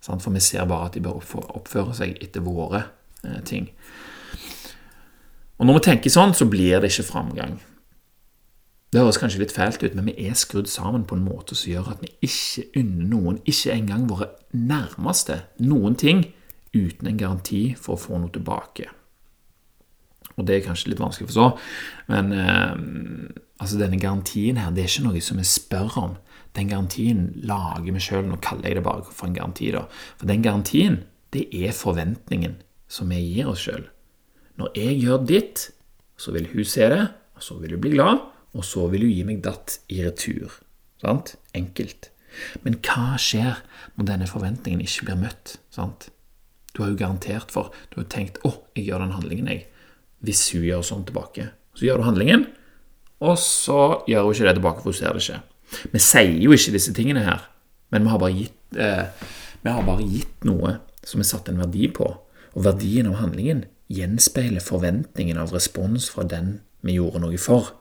For 0.00 0.32
vi 0.32 0.42
ser 0.42 0.66
bare 0.66 0.88
at 0.88 0.96
de 0.96 1.04
bør 1.04 1.20
oppføre 1.20 1.94
seg 1.94 2.16
etter 2.24 2.42
våre 2.42 2.86
eh, 3.22 3.42
ting. 3.44 3.68
Og 5.60 5.68
når 5.68 5.76
vi 5.76 5.84
tenker 5.90 6.12
sånn, 6.12 6.32
så 6.34 6.48
blir 6.48 6.80
det 6.80 6.88
ikke 6.88 7.10
framgang. 7.10 7.58
Det 8.90 8.98
høres 8.98 9.20
kanskje 9.20 9.44
litt 9.44 9.54
fælt 9.54 9.84
ut, 9.84 9.94
men 9.94 10.08
vi 10.08 10.16
er 10.26 10.34
skrudd 10.34 10.66
sammen 10.66 11.04
på 11.06 11.14
en 11.14 11.22
måte 11.22 11.54
som 11.54 11.70
gjør 11.70 11.92
at 11.92 12.00
vi 12.02 12.10
ikke 12.26 12.64
unner 12.80 13.10
noen, 13.12 13.42
ikke 13.44 13.76
engang 13.76 14.08
våre 14.10 14.32
nærmeste, 14.56 15.44
noen 15.62 15.94
ting 16.00 16.24
uten 16.76 17.10
en 17.10 17.20
garanti 17.20 17.62
for 17.78 17.96
å 17.96 18.00
få 18.00 18.18
noe 18.20 18.32
tilbake. 18.34 18.88
Og 20.36 20.46
det 20.46 20.56
er 20.56 20.64
kanskje 20.64 20.92
litt 20.92 21.02
vanskelig 21.02 21.26
å 21.26 21.30
forstå, 21.30 21.46
men 22.12 22.32
eh, 22.36 22.74
altså 23.60 23.80
denne 23.80 24.00
garantien 24.00 24.60
her, 24.60 24.72
det 24.72 24.84
er 24.84 24.92
ikke 24.92 25.06
noe 25.08 25.22
som 25.24 25.40
vi 25.40 25.46
spør 25.48 25.96
om. 26.00 26.16
Den 26.56 26.70
garantien 26.70 27.26
lager 27.46 27.94
vi 27.94 28.02
sjøl. 28.02 28.24
Nå 28.26 28.40
kaller 28.42 28.70
jeg 28.70 28.80
det 28.80 28.86
bare 28.86 29.04
for 29.06 29.28
en 29.28 29.36
garanti, 29.36 29.70
da. 29.74 29.84
For 30.18 30.30
den 30.30 30.42
garantien, 30.42 31.02
det 31.34 31.46
er 31.54 31.76
forventningen 31.76 32.56
som 32.90 33.12
vi 33.12 33.20
gir 33.22 33.50
oss 33.52 33.66
sjøl. 33.66 33.84
Når 34.58 34.72
jeg 34.78 34.96
gjør 35.04 35.26
ditt, 35.28 35.68
så 36.20 36.34
vil 36.34 36.48
hun 36.52 36.66
se 36.66 36.88
det, 36.90 37.04
og 37.38 37.44
så 37.44 37.58
vil 37.60 37.76
hun 37.76 37.84
bli 37.84 37.94
glad, 37.94 38.24
og 38.50 38.66
så 38.66 38.88
vil 38.90 39.06
hun 39.06 39.14
gi 39.14 39.26
meg 39.28 39.44
datt 39.44 39.78
i 39.92 40.00
retur. 40.04 40.58
Sant? 41.00 41.36
Enkelt. 41.56 42.10
Men 42.64 42.78
hva 42.84 43.14
skjer 43.20 43.62
når 43.96 44.08
denne 44.10 44.28
forventningen 44.30 44.82
ikke 44.84 45.08
blir 45.08 45.22
møtt? 45.22 45.56
Sant? 45.74 46.10
Du 46.74 46.82
har 46.82 46.90
jo 46.90 46.96
garantert 46.96 47.50
for 47.50 47.72
Du 47.90 48.00
har 48.00 48.08
tenkt 48.08 48.38
'Å, 48.44 48.54
jeg 48.76 48.86
gjør 48.86 48.98
den 48.98 49.16
handlingen, 49.16 49.46
jeg'. 49.48 49.66
Hvis 50.22 50.52
hun 50.52 50.62
gjør 50.62 50.82
sånn 50.84 51.04
tilbake. 51.04 51.50
Så 51.74 51.86
gjør 51.86 51.96
du 51.96 52.02
handlingen, 52.02 52.46
og 53.20 53.38
så 53.38 54.02
gjør 54.08 54.22
hun 54.22 54.34
ikke 54.34 54.44
det 54.44 54.54
tilbake, 54.54 54.82
for 54.82 54.90
hun 54.90 54.92
ser 54.92 55.12
det 55.12 55.22
ikke. 55.22 55.42
Vi 55.92 55.98
sier 55.98 56.40
jo 56.40 56.52
ikke 56.52 56.72
disse 56.72 56.92
tingene 56.92 57.24
her, 57.24 57.48
men 57.90 58.02
vi 58.02 58.08
har 58.08 58.18
bare 58.18 58.32
gitt, 58.32 58.76
eh, 58.76 59.06
vi 59.62 59.70
har 59.70 59.82
bare 59.82 60.08
gitt 60.08 60.44
noe 60.44 60.78
som 61.04 61.20
vi 61.20 61.24
satte 61.24 61.52
en 61.52 61.58
verdi 61.60 61.88
på. 61.88 62.06
Og 62.54 62.64
verdien 62.64 63.06
av 63.06 63.20
handlingen 63.20 63.64
gjenspeiler 63.90 64.60
forventningen 64.60 65.38
av 65.38 65.52
respons 65.52 66.08
fra 66.10 66.24
den 66.24 66.60
vi 66.82 66.96
gjorde 66.98 67.20
noe 67.20 67.38
for. 67.38 67.72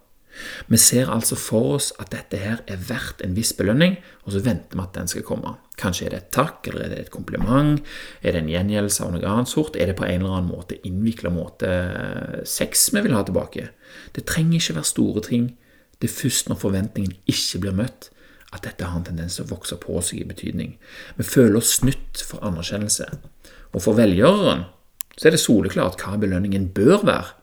Vi 0.69 0.77
ser 0.79 1.09
altså 1.11 1.35
for 1.39 1.75
oss 1.75 1.89
at 1.99 2.11
dette 2.13 2.39
her 2.39 2.61
er 2.69 2.81
verdt 2.89 3.23
en 3.25 3.35
viss 3.37 3.51
belønning, 3.57 3.97
og 4.23 4.33
så 4.35 4.43
venter 4.45 4.77
vi 4.77 4.83
at 4.83 4.95
den 4.95 5.09
skal 5.11 5.25
komme. 5.27 5.55
Kanskje 5.79 6.07
er 6.07 6.13
det 6.13 6.19
et 6.21 6.31
takk, 6.35 6.67
eller 6.69 6.85
er 6.85 6.93
det 6.93 6.99
et 7.05 7.13
kompliment, 7.13 7.79
er 8.21 8.35
det 8.35 8.43
en 8.43 8.51
gjengjeldelse 8.51 9.05
av 9.05 9.15
noe 9.15 9.31
annet 9.31 9.51
sort, 9.51 9.75
er 9.79 9.91
det 9.91 9.97
på 9.99 10.07
en 10.07 10.21
eller 10.21 10.37
annen 10.37 10.51
måte 10.51 10.79
innvikla 10.87 11.31
måte 11.33 11.69
eh, 11.69 12.39
sex 12.47 12.89
vi 12.95 13.03
vil 13.05 13.17
ha 13.17 13.23
tilbake? 13.27 13.69
Det 14.15 14.27
trenger 14.29 14.59
ikke 14.59 14.77
være 14.79 14.91
store 14.91 15.25
ting. 15.29 15.51
Det 15.99 16.09
er 16.09 16.15
først 16.15 16.49
når 16.49 16.61
forventningen 16.61 17.17
ikke 17.27 17.63
blir 17.65 17.77
møtt, 17.81 18.11
at 18.55 18.63
dette 18.65 18.85
har 18.85 18.97
en 18.97 19.05
tendens 19.05 19.37
til 19.37 19.45
å 19.45 19.51
vokse 19.51 19.77
på 19.81 19.99
seg 20.01 20.23
i 20.23 20.29
betydning. 20.29 20.75
Vi 21.19 21.25
føler 21.27 21.59
oss 21.59 21.75
snytt 21.81 22.23
for 22.25 22.41
anerkjennelse. 22.45 23.05
Og 23.75 23.83
for 23.83 23.97
velgjøreren 23.99 24.65
så 25.19 25.27
er 25.27 25.35
det 25.35 25.41
soleklart 25.43 25.99
hva 26.01 26.17
belønningen 26.17 26.69
bør 26.73 27.03
være. 27.03 27.35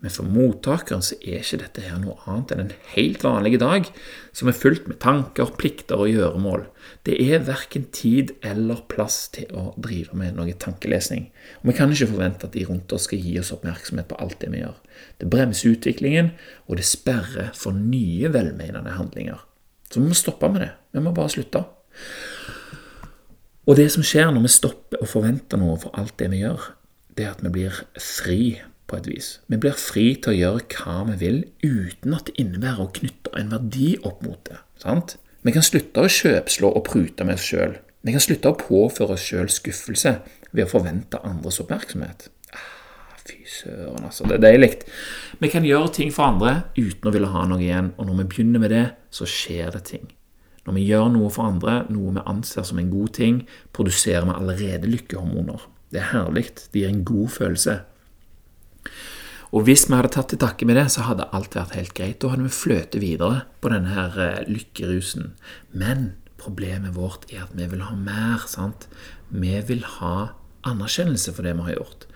Men 0.00 0.12
for 0.12 0.24
mottakeren 0.24 1.02
så 1.04 1.18
er 1.20 1.42
ikke 1.42 1.58
dette 1.60 1.82
her 1.84 1.98
noe 2.00 2.16
annet 2.24 2.54
enn 2.54 2.62
en 2.62 2.72
helt 2.94 3.24
vanlig 3.24 3.58
dag 3.60 3.88
som 4.36 4.48
er 4.48 4.56
fullt 4.56 4.86
med 4.88 4.96
tanker, 5.02 5.52
plikter 5.60 6.00
og 6.00 6.08
gjøremål. 6.08 6.64
Det 7.04 7.18
er 7.20 7.44
verken 7.44 7.84
tid 7.92 8.32
eller 8.46 8.80
plass 8.88 9.26
til 9.34 9.52
å 9.52 9.74
drive 9.76 10.16
med 10.16 10.38
noe 10.38 10.56
tankelesning. 10.56 11.28
Og 11.60 11.70
vi 11.70 11.76
kan 11.76 11.92
ikke 11.92 12.08
forvente 12.14 12.48
at 12.48 12.56
de 12.56 12.64
rundt 12.68 12.96
oss 12.96 13.04
skal 13.10 13.20
gi 13.20 13.36
oss 13.42 13.52
oppmerksomhet 13.52 14.08
på 14.08 14.18
alt 14.24 14.40
det 14.40 14.50
vi 14.54 14.62
gjør. 14.62 14.80
Det 15.20 15.28
bremser 15.32 15.76
utviklingen, 15.76 16.32
og 16.64 16.80
det 16.80 16.88
sperrer 16.88 17.52
for 17.56 17.76
nye 17.76 18.32
velmenende 18.32 18.96
handlinger. 18.96 19.44
Så 19.90 20.00
vi 20.00 20.08
må 20.08 20.16
stoppe 20.16 20.48
med 20.48 20.64
det. 20.64 20.72
Vi 20.96 21.04
må 21.04 21.12
bare 21.12 21.32
slutte. 21.36 21.64
Og 23.68 23.76
det 23.76 23.90
som 23.92 24.04
skjer 24.06 24.32
når 24.32 24.48
vi 24.48 24.56
stopper 24.56 25.04
å 25.04 25.08
forvente 25.10 25.60
noe 25.60 25.76
for 25.82 25.92
alt 26.00 26.16
det 26.18 26.30
vi 26.32 26.40
gjør, 26.40 26.72
det 27.18 27.26
er 27.26 27.34
at 27.34 27.42
vi 27.44 27.52
blir 27.52 27.82
fri 28.00 28.42
på 28.90 28.98
et 28.98 29.08
vis. 29.08 29.28
Vi 29.50 29.58
blir 29.60 29.78
fri 29.78 30.10
til 30.18 30.34
å 30.34 30.38
gjøre 30.38 30.64
hva 30.74 30.96
vi 31.12 31.16
vil, 31.20 31.38
uten 31.62 32.16
at 32.16 32.28
det 32.28 32.36
innebærer 32.42 32.84
å 32.84 32.92
knytte 32.96 33.32
en 33.38 33.52
verdi 33.54 33.94
opp 34.02 34.24
mot 34.26 34.40
det. 34.50 34.58
Sant? 34.82 35.16
Vi 35.46 35.54
kan 35.54 35.64
slutte 35.64 36.04
å 36.04 36.10
kjøpslå 36.10 36.68
og 36.74 36.84
prute 36.90 37.24
med 37.24 37.38
oss 37.38 37.46
sjøl. 37.48 37.78
Vi 38.04 38.12
kan 38.12 38.22
slutte 38.22 38.50
å 38.50 38.58
påføre 38.58 39.16
oss 39.16 39.24
sjøl 39.24 39.48
skuffelse 39.52 40.18
ved 40.50 40.66
å 40.66 40.70
forvente 40.70 41.20
andres 41.24 41.60
oppmerksomhet. 41.62 42.28
Ah, 42.52 43.16
fy 43.24 43.38
søren, 43.48 44.04
altså. 44.08 44.26
Det 44.28 44.38
er 44.38 44.44
deilig. 44.44 44.70
Vi 45.40 45.50
kan 45.52 45.66
gjøre 45.68 45.92
ting 45.96 46.12
for 46.12 46.28
andre 46.28 46.62
uten 46.76 47.08
å 47.08 47.14
ville 47.14 47.30
ha 47.32 47.44
noe 47.48 47.62
igjen, 47.62 47.92
og 47.96 48.08
når 48.08 48.22
vi 48.22 48.30
begynner 48.34 48.64
med 48.64 48.74
det, 48.74 48.86
så 49.14 49.28
skjer 49.28 49.72
det 49.76 49.84
ting. 49.92 50.08
Når 50.66 50.76
vi 50.76 50.86
gjør 50.90 51.08
noe 51.14 51.30
for 51.32 51.48
andre, 51.48 51.82
noe 51.92 52.12
vi 52.18 52.24
anser 52.28 52.66
som 52.68 52.80
en 52.80 52.90
god 52.92 53.14
ting, 53.16 53.44
produserer 53.76 54.28
vi 54.28 54.36
allerede 54.36 54.90
lykkehormoner. 54.90 55.64
Det 55.90 56.02
er 56.02 56.12
herlig. 56.12 56.46
Det 56.70 56.82
gir 56.82 56.92
en 56.92 57.04
god 57.04 57.32
følelse. 57.34 57.80
Og 59.50 59.64
hvis 59.66 59.88
vi 59.88 59.96
hadde 59.98 60.12
tatt 60.14 60.30
til 60.30 60.38
takke 60.38 60.66
med 60.68 60.78
det, 60.78 60.86
så 60.94 61.08
hadde 61.08 61.26
alt 61.34 61.56
vært 61.58 61.74
helt 61.74 61.94
greit. 61.98 62.20
Da 62.22 62.30
hadde 62.30 62.46
vi 62.46 62.54
fløtet 62.54 63.00
videre 63.02 63.44
på 63.62 63.72
denne 63.72 63.90
her 63.96 64.18
eh, 64.22 64.44
lykkerusen. 64.46 65.32
Men 65.74 66.12
problemet 66.40 66.94
vårt 66.94 67.26
er 67.32 67.42
at 67.48 67.56
vi 67.58 67.66
vil 67.72 67.82
ha 67.82 67.96
mer. 67.98 68.46
sant? 68.46 68.86
Vi 69.28 69.56
vil 69.66 69.82
ha 69.98 70.30
anerkjennelse 70.66 71.34
for 71.34 71.46
det 71.46 71.56
vi 71.58 71.66
har 71.66 71.80
gjort. 71.80 72.06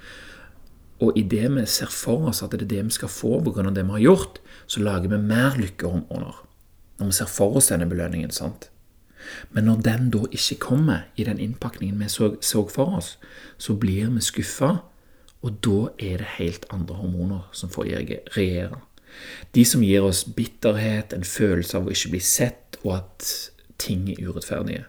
Og 1.02 1.18
idet 1.18 1.50
vi 1.50 1.66
ser 1.66 1.90
for 1.90 2.30
oss 2.30 2.44
at 2.44 2.54
det 2.54 2.68
er 2.68 2.70
det 2.70 2.84
vi 2.86 2.94
skal 2.94 3.10
få 3.10 3.40
pga. 3.42 3.66
det 3.70 3.84
vi 3.84 3.96
har 3.98 4.06
gjort, 4.06 4.38
så 4.66 4.80
lager 4.80 5.10
vi 5.10 5.18
mer 5.18 5.58
lykkehormoner. 5.58 6.38
Når 6.98 7.06
vi 7.06 7.12
ser 7.12 7.26
for 7.26 7.56
oss 7.56 7.68
denne 7.68 7.90
belønningen. 7.90 8.30
sant? 8.30 8.70
Men 9.50 9.64
når 9.64 9.82
den 9.82 10.10
da 10.10 10.22
ikke 10.30 10.60
kommer 10.60 11.08
i 11.16 11.24
den 11.24 11.40
innpakningen 11.40 11.98
vi 11.98 12.08
så, 12.08 12.36
så 12.40 12.68
for 12.68 12.96
oss, 12.96 13.18
så 13.58 13.74
blir 13.74 14.06
vi 14.10 14.20
skuffa 14.20 14.84
og 15.44 15.60
da 15.64 15.78
er 16.00 16.22
det 16.22 16.34
helt 16.38 16.66
andre 16.72 16.96
hormoner 16.96 17.48
som 17.52 17.72
får 17.72 17.90
regjere. 18.32 18.80
De 19.54 19.64
som 19.68 19.82
gir 19.84 20.04
oss 20.06 20.24
bitterhet, 20.24 21.12
en 21.12 21.26
følelse 21.26 21.78
av 21.78 21.86
å 21.86 21.94
ikke 21.94 22.14
bli 22.16 22.22
sett, 22.24 22.78
og 22.82 22.96
at 22.96 23.28
ting 23.80 24.08
er 24.10 24.24
urettferdige. 24.24 24.86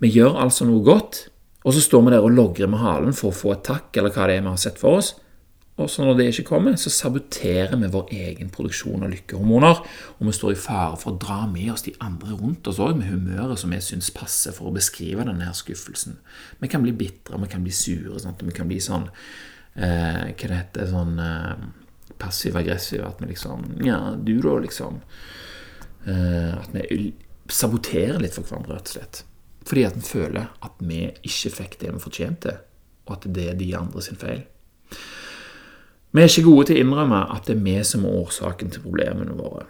Vi 0.00 0.10
gjør 0.10 0.40
altså 0.42 0.66
noe 0.66 0.82
godt, 0.84 1.28
og 1.64 1.76
så 1.76 1.82
står 1.84 2.06
vi 2.06 2.14
der 2.14 2.24
og 2.24 2.34
logrer 2.34 2.70
med 2.72 2.80
halen 2.82 3.16
for 3.16 3.30
å 3.30 3.36
få 3.36 3.54
et 3.54 3.66
takk, 3.68 3.90
eller 3.96 4.12
hva 4.14 4.28
det 4.28 4.38
er 4.38 4.46
vi 4.46 4.52
har 4.52 4.60
sett 4.60 4.80
for 4.80 5.00
oss. 5.00 5.14
Og 5.80 5.88
så 5.88 6.04
når 6.04 6.16
det 6.18 6.26
ikke 6.28 6.48
kommer, 6.50 6.74
så 6.76 6.92
saboterer 6.92 7.72
vi 7.80 7.88
vår 7.88 8.10
egen 8.12 8.50
produksjon 8.52 9.04
av 9.06 9.12
lykkehormoner, 9.14 9.78
og 10.18 10.26
vi 10.28 10.34
står 10.36 10.52
i 10.52 10.58
fare 10.60 10.98
for 11.00 11.14
å 11.14 11.20
dra 11.20 11.38
med 11.48 11.70
oss 11.72 11.86
de 11.86 11.94
andre 12.04 12.36
rundt 12.36 12.68
oss 12.68 12.80
òg, 12.82 12.98
med 12.98 13.08
humøret 13.08 13.60
som 13.60 13.72
vi 13.72 13.80
syns 13.84 14.10
passer 14.12 14.52
for 14.56 14.68
å 14.68 14.74
beskrive 14.76 15.24
denne 15.24 15.48
skuffelsen. 15.56 16.18
Vi 16.60 16.68
kan 16.68 16.84
bli 16.84 16.92
bitre, 16.96 17.40
vi 17.40 17.48
kan 17.48 17.64
bli 17.64 17.72
sure, 17.72 18.20
sant? 18.20 18.44
vi 18.44 18.56
kan 18.56 18.68
bli 18.68 18.80
sånn 18.84 19.08
eh, 19.74 20.30
Hva 20.30 20.48
det 20.50 20.56
heter 20.56 20.90
sånn 20.90 21.18
eh, 21.22 21.66
passiv-aggressiv. 22.20 23.04
At 23.06 23.20
vi 23.22 23.32
liksom 23.32 23.64
Ja, 23.84 24.16
du 24.16 24.40
da, 24.40 24.58
liksom. 24.58 25.00
Eh, 26.06 26.54
at 26.58 26.70
vi 26.74 27.12
saboterer 27.50 28.20
litt 28.20 28.36
for 28.36 28.46
hverandre, 28.46 28.78
rett 28.78 28.90
og 28.90 28.96
slett. 28.96 29.24
Fordi 29.66 29.86
at 29.86 29.96
vi 29.96 30.06
føler 30.06 30.52
at 30.64 30.78
vi 30.78 31.02
ikke 31.26 31.52
fikk 31.56 31.80
det 31.80 31.94
vi 31.94 32.02
fortjente, 32.02 32.54
og 33.06 33.16
at 33.18 33.26
det 33.34 33.48
er 33.50 33.58
de 33.58 33.74
andre 33.76 34.02
sin 34.02 34.18
feil. 34.20 34.46
Vi 36.10 36.22
er 36.22 36.30
ikke 36.30 36.46
gode 36.48 36.70
til 36.70 36.80
å 36.80 36.84
innrømme 36.84 37.20
at 37.30 37.46
det 37.46 37.58
er 37.58 37.66
vi 37.66 37.76
som 37.86 38.06
er 38.06 38.16
årsaken 38.22 38.72
til 38.74 38.82
problemene 38.82 39.36
våre. 39.38 39.66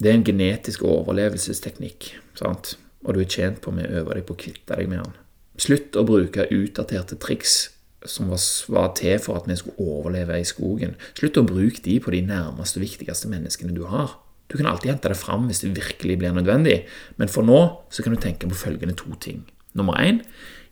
Det 0.00 0.10
er 0.10 0.16
en 0.18 0.26
genetisk 0.26 0.82
overlevelsesteknikk, 0.82 2.14
sant? 2.38 2.76
og 3.04 3.14
du 3.14 3.20
er 3.20 3.28
tjent 3.28 3.60
på 3.60 3.70
med 3.74 3.84
å 3.84 4.00
øve 4.00 4.14
deg 4.16 4.24
på 4.24 4.32
å 4.32 4.40
kvitte 4.40 4.78
deg 4.78 4.88
med 4.88 5.02
den. 5.02 5.16
Slutt 5.60 5.96
å 6.00 6.06
bruke 6.08 6.46
utdaterte 6.50 7.18
triks 7.20 7.73
som 8.04 8.28
var, 8.32 8.40
var, 8.68 8.92
til 8.98 9.18
for 9.22 9.38
at 9.40 9.48
vi 9.48 9.56
skulle 9.56 9.80
overleve 9.80 10.36
i 10.40 10.46
skogen. 10.48 10.94
Slutt 11.16 11.40
å 11.40 11.46
bruke 11.48 11.82
de 11.84 11.98
på 12.02 12.12
de 12.14 12.20
nærmeste 12.26 12.80
og 12.80 12.86
viktigste 12.86 13.30
menneskene 13.32 13.74
du 13.76 13.84
har. 13.88 14.18
Du 14.52 14.58
kan 14.58 14.68
alltid 14.68 14.92
hente 14.92 15.08
det 15.08 15.18
fram 15.18 15.48
hvis 15.48 15.62
det 15.64 15.74
virkelig 15.76 16.18
blir 16.20 16.34
nødvendig, 16.36 16.82
men 17.16 17.32
for 17.32 17.46
nå 17.46 17.60
så 17.90 18.04
kan 18.04 18.14
du 18.14 18.20
tenke 18.20 18.48
på 18.50 18.58
følgende 18.60 18.96
to 18.98 19.16
ting. 19.20 19.46
Nummer 19.74 19.96
én 19.98 20.20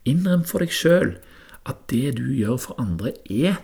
innrøm 0.08 0.44
for 0.46 0.62
deg 0.62 0.74
sjøl 0.74 1.16
at 1.68 1.86
det 1.90 2.18
du 2.18 2.26
gjør 2.34 2.58
for 2.60 2.80
andre, 2.82 3.14
er 3.30 3.60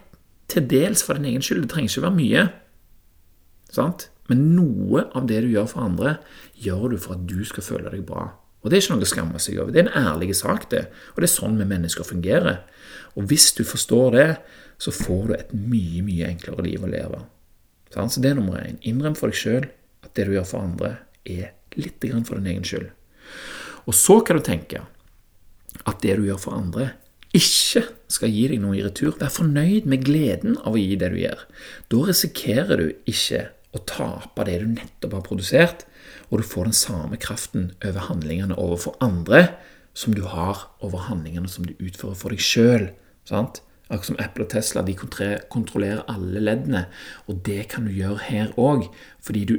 til 0.48 0.64
dels 0.70 1.02
for 1.04 1.18
din 1.18 1.28
egen 1.28 1.44
skyld. 1.44 1.66
Det 1.66 1.72
trenger 1.74 1.90
ikke 1.90 2.06
være 2.06 2.18
mye. 2.18 2.44
Sant? 3.74 4.08
Men 4.28 4.50
noe 4.56 5.06
av 5.16 5.26
det 5.28 5.42
du 5.44 5.50
gjør 5.52 5.70
for 5.72 5.84
andre, 5.84 6.18
gjør 6.56 6.92
du 6.92 6.98
for 7.00 7.16
at 7.16 7.24
du 7.28 7.40
skal 7.48 7.66
føle 7.66 7.92
deg 7.92 8.04
bra. 8.08 8.30
Og 8.62 8.70
Det 8.70 8.76
er 8.76 8.82
ikke 8.82 8.96
noe 8.96 9.06
å 9.06 9.08
skamme 9.08 9.40
seg 9.42 9.60
over. 9.62 9.72
Det 9.72 9.80
er 9.80 9.88
en 9.88 10.06
ærlig 10.08 10.34
sak, 10.36 10.66
det. 10.72 10.88
Og 11.14 11.22
det 11.22 11.28
er 11.28 11.34
sånn 11.34 11.58
vi 11.60 11.66
mennesker 11.68 12.06
fungerer. 12.06 12.58
Og 13.16 13.28
hvis 13.30 13.50
du 13.56 13.64
forstår 13.66 14.14
det, 14.16 14.28
så 14.78 14.94
får 14.94 15.24
du 15.28 15.34
et 15.36 15.52
mye, 15.54 16.02
mye 16.06 16.28
enklere 16.28 16.66
liv 16.66 16.84
å 16.84 16.90
leve. 16.90 17.24
Så 17.94 18.22
det 18.22 18.32
er 18.32 18.38
nummer 18.38 18.60
én. 18.60 18.78
Innrøm 18.86 19.16
for 19.18 19.32
deg 19.32 19.40
sjøl 19.40 19.66
at 20.04 20.12
det 20.14 20.28
du 20.28 20.36
gjør 20.36 20.46
for 20.52 20.66
andre, 20.66 20.94
er 21.28 21.52
litt 21.76 22.04
for 22.26 22.38
din 22.38 22.52
egen 22.52 22.64
skyld. 22.66 22.88
Og 23.88 23.96
så 23.96 24.20
kan 24.24 24.38
du 24.38 24.44
tenke 24.44 24.84
at 25.88 26.00
det 26.02 26.16
du 26.18 26.26
gjør 26.26 26.40
for 26.42 26.56
andre, 26.56 26.92
ikke 27.36 27.84
skal 28.08 28.32
gi 28.32 28.46
deg 28.48 28.62
noe 28.62 28.78
i 28.78 28.84
retur. 28.84 29.16
Vær 29.20 29.32
fornøyd 29.32 29.88
med 29.88 30.04
gleden 30.06 30.56
av 30.62 30.76
å 30.76 30.80
gi 30.80 30.96
det 31.00 31.10
du 31.12 31.18
gjør. 31.20 31.44
Da 31.92 32.02
risikerer 32.08 32.80
du 32.80 32.86
ikke 33.10 33.48
å 33.76 33.82
tape 33.88 34.46
det 34.48 34.60
du 34.62 34.70
nettopp 34.72 35.18
har 35.18 35.26
produsert, 35.26 35.84
og 36.28 36.40
du 36.40 36.48
får 36.48 36.70
den 36.70 36.76
samme 36.76 37.18
kraften 37.20 37.70
over 37.84 38.08
handlingene 38.08 38.56
overfor 38.56 38.96
andre 39.04 39.48
som 39.98 40.14
du 40.14 40.22
har 40.30 40.68
over 40.84 41.08
handlingene 41.08 41.50
som 41.50 41.66
du 41.66 41.74
utfører 41.82 42.18
for 42.18 42.34
deg 42.34 42.42
sjøl. 42.42 42.88
Akkurat 43.28 44.06
som 44.06 44.20
Apple 44.20 44.44
og 44.44 44.52
Tesla 44.52 44.84
de 44.84 44.94
kontrollerer 44.94 46.04
alle 46.12 46.42
leddene, 46.44 46.84
og 47.26 47.42
det 47.48 47.64
kan 47.72 47.88
du 47.88 47.96
gjøre 47.96 48.20
her 48.28 48.54
òg, 48.60 48.86
fordi 49.24 49.44
du 49.48 49.58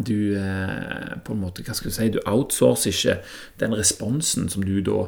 du 0.00 0.34
eh, 0.40 1.18
på 1.20 1.34
en 1.34 1.42
måte, 1.42 1.62
hva 1.62 1.74
skal 1.76 1.92
du 1.92 1.94
si, 1.94 2.06
du 2.10 2.22
outsourcer 2.24 2.94
ikke 2.94 3.16
den 3.60 3.74
responsen 3.76 4.48
som 4.50 4.64
du 4.64 4.78
da 4.80 5.02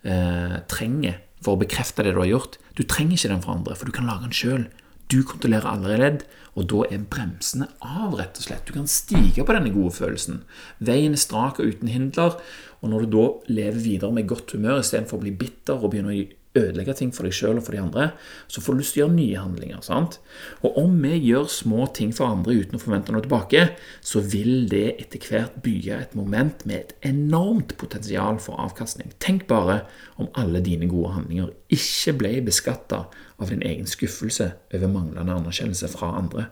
eh, 0.00 0.56
trenger 0.72 1.18
for 1.44 1.54
å 1.54 1.60
bekrefte 1.60 2.06
det 2.06 2.14
du 2.16 2.22
har 2.22 2.30
gjort. 2.30 2.56
Du 2.74 2.82
trenger 2.88 3.18
ikke 3.18 3.34
den 3.34 3.44
fra 3.44 3.58
andre, 3.58 3.76
for 3.76 3.86
du 3.90 3.94
kan 3.94 4.08
lage 4.08 4.24
den 4.24 4.36
sjøl. 4.36 4.64
Du 5.10 5.22
kontrollerer 5.26 5.66
alle 5.66 5.96
ledd, 5.98 6.24
og 6.58 6.66
da 6.70 6.84
er 6.90 7.02
bremsene 7.10 7.66
av, 7.82 8.16
rett 8.18 8.38
og 8.38 8.46
slett. 8.46 8.66
Du 8.66 8.74
kan 8.76 8.88
stige 8.90 9.44
på 9.46 9.54
denne 9.56 9.72
gode 9.74 9.94
følelsen. 9.96 10.42
Veien 10.82 11.16
er 11.16 11.22
strak 11.22 11.58
og 11.58 11.70
uten 11.72 11.90
hindler, 11.90 12.36
og 12.80 12.92
når 12.92 13.06
du 13.06 13.16
da 13.16 13.24
lever 13.50 13.80
videre 13.82 14.14
med 14.14 14.28
godt 14.30 14.54
humør 14.56 14.82
istedenfor 14.82 15.18
å 15.18 15.24
bli 15.24 15.34
bitter 15.40 15.80
og 15.80 15.92
begynne 15.92 16.14
å 16.14 16.18
ødelegge 16.58 16.94
ting 16.98 17.12
for 17.14 17.26
deg 17.26 17.34
sjøl 17.36 17.60
og 17.60 17.64
for 17.66 17.76
de 17.76 17.80
andre, 17.82 18.06
så 18.50 18.62
får 18.62 18.74
du 18.74 18.80
lyst 18.80 18.96
til 18.96 19.02
å 19.02 19.04
gjøre 19.04 19.16
nye 19.16 19.42
handlinger. 19.42 19.82
sant? 19.86 20.18
Og 20.66 20.78
om 20.82 20.96
vi 21.02 21.14
gjør 21.28 21.46
små 21.46 21.86
ting 21.94 22.10
for 22.16 22.26
andre 22.26 22.56
uten 22.58 22.78
å 22.78 22.82
forvente 22.82 23.14
noe 23.14 23.22
tilbake, 23.22 23.76
så 24.02 24.22
vil 24.32 24.66
det 24.70 24.96
etter 25.04 25.22
hvert 25.28 25.60
bygge 25.62 26.00
et 26.00 26.16
moment 26.18 26.64
med 26.66 26.76
et 26.76 26.94
enormt 27.12 27.76
potensial 27.78 28.40
for 28.42 28.58
avkastning. 28.58 29.12
Tenk 29.22 29.46
bare 29.46 29.84
om 30.18 30.30
alle 30.34 30.62
dine 30.64 30.90
gode 30.90 31.14
handlinger 31.14 31.54
ikke 31.70 32.16
ble 32.18 32.34
beskatta 32.46 33.04
av 33.40 33.52
din 33.52 33.62
egen 33.62 33.86
skuffelse 33.86 34.52
over 34.74 34.90
manglende 34.90 35.38
anerkjennelse 35.38 35.88
fra 35.94 36.16
andre. 36.18 36.50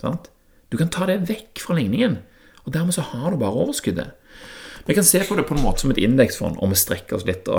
Sant? 0.00 0.30
Du 0.70 0.78
kan 0.78 0.90
ta 0.90 1.06
det 1.06 1.24
vekk 1.28 1.62
fra 1.62 1.76
ligningen, 1.78 2.20
og 2.66 2.72
dermed 2.74 2.94
så 2.94 3.04
har 3.12 3.30
du 3.30 3.38
bare 3.40 3.58
overskuddet. 3.62 4.14
Vi 4.86 4.94
kan 4.94 5.04
se 5.04 5.20
på 5.24 5.34
det 5.34 5.42
på 5.48 5.54
en 5.56 5.62
måte 5.64 5.82
som 5.82 5.90
et 5.90 5.98
indeksfond, 6.02 6.60
og 6.62 6.70
vi 6.70 6.78
strekker 6.78 7.18
oss 7.18 7.26
litt. 7.28 7.48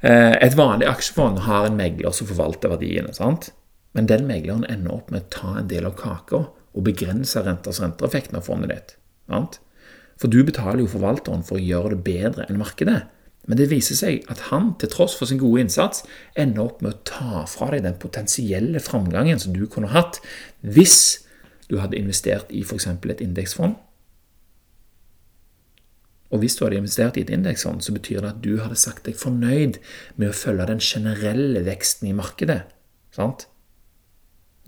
Eh, 0.00 0.32
et 0.40 0.54
vanlig 0.56 0.86
aksjefond 0.88 1.42
har 1.44 1.66
en 1.68 1.74
megler 1.76 2.14
som 2.16 2.24
forvalter 2.24 2.70
verdiene. 2.72 3.10
sant? 3.12 3.50
Men 3.92 4.06
den 4.08 4.22
megleren 4.24 4.62
ender 4.64 4.94
opp 4.94 5.10
med 5.12 5.26
å 5.26 5.28
ta 5.34 5.50
en 5.60 5.68
del 5.68 5.84
av 5.84 5.92
kaka 5.98 6.38
og 6.48 6.86
begrense 6.86 7.42
renters 7.44 7.82
renteeffekten 7.82 8.38
av 8.38 8.46
fondet 8.46 8.70
ditt. 8.72 8.94
sant? 9.28 9.58
For 10.16 10.32
du 10.32 10.40
betaler 10.40 10.80
jo 10.80 10.88
forvalteren 10.94 11.44
for 11.44 11.58
å 11.58 11.60
gjøre 11.60 11.90
det 11.92 12.00
bedre 12.06 12.46
enn 12.48 12.56
markedet. 12.62 13.02
Men 13.44 13.60
det 13.60 13.68
viser 13.68 14.00
seg 14.00 14.24
at 14.32 14.46
han, 14.48 14.72
til 14.80 14.88
tross 14.88 15.18
for 15.20 15.28
sin 15.28 15.42
gode 15.44 15.66
innsats, 15.66 16.06
ender 16.32 16.64
opp 16.64 16.80
med 16.80 16.94
å 16.94 17.02
ta 17.04 17.44
fra 17.44 17.68
deg 17.74 17.84
den 17.84 18.00
potensielle 18.00 18.80
framgangen 18.80 19.36
som 19.36 19.52
du 19.52 19.66
kunne 19.68 19.92
hatt 19.92 20.22
hvis 20.64 21.26
du 21.68 21.76
hadde 21.76 22.00
investert 22.00 22.48
i 22.48 22.64
f.eks. 22.64 22.88
et 22.88 23.20
indeksfond 23.20 23.76
og 26.30 26.42
hvis 26.42 26.56
du 26.56 26.64
hadde 26.64 26.78
investert 26.78 27.18
i 27.18 27.24
et 27.24 27.32
indeksfond, 27.34 27.82
så 27.82 27.94
betyr 27.94 28.22
det 28.22 28.34
at 28.34 28.42
du 28.44 28.52
hadde 28.62 28.78
sagt 28.78 29.06
deg 29.08 29.18
fornøyd 29.18 29.80
med 30.14 30.30
å 30.30 30.36
følge 30.36 30.68
den 30.70 30.82
generelle 30.82 31.64
veksten 31.66 32.10
i 32.10 32.14
markedet. 32.14 32.62
Sant? 33.14 33.48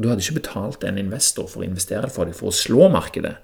Du 0.03 0.09
hadde 0.09 0.25
ikke 0.25 0.41
betalt 0.41 0.83
en 0.89 0.99
investor 0.99 1.47
for 1.51 1.63
å 1.63 1.67
investere 1.69 2.09
for 2.11 2.27
deg 2.27 2.35
for 2.35 2.51
å 2.51 2.57
slå 2.57 2.89
markedet. 2.91 3.37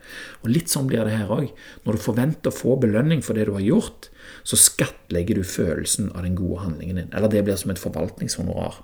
Og 0.43 0.51
Litt 0.51 0.73
sånn 0.73 0.89
blir 0.91 1.05
det 1.07 1.15
her 1.15 1.31
òg. 1.31 1.53
Når 1.85 1.99
du 1.99 2.03
forventer 2.03 2.51
å 2.51 2.57
få 2.57 2.75
belønning 2.83 3.23
for 3.23 3.39
det 3.39 3.47
du 3.47 3.55
har 3.55 3.63
gjort, 3.63 4.09
så 4.49 4.59
skattlegger 4.59 5.39
du 5.39 5.47
følelsen 5.47 6.11
av 6.17 6.25
den 6.27 6.35
gode 6.39 6.65
handlingen 6.65 7.03
din. 7.03 7.13
Eller 7.13 7.31
det 7.31 7.45
blir 7.47 7.61
som 7.61 7.71
et 7.71 7.83
forvaltningshonorar, 7.83 8.81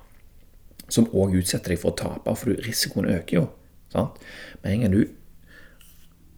som 0.87 1.09
òg 1.11 1.35
utsetter 1.41 1.73
deg 1.73 1.81
for 1.81 1.91
å 1.91 1.99
tape, 1.99 2.37
for 2.39 2.63
risikoen 2.69 3.09
øker 3.17 3.41
jo. 3.41 3.45
Sant? 3.91 4.21
Med 4.61 4.71
en 4.71 4.85
gang 4.85 4.95
du 4.95 5.01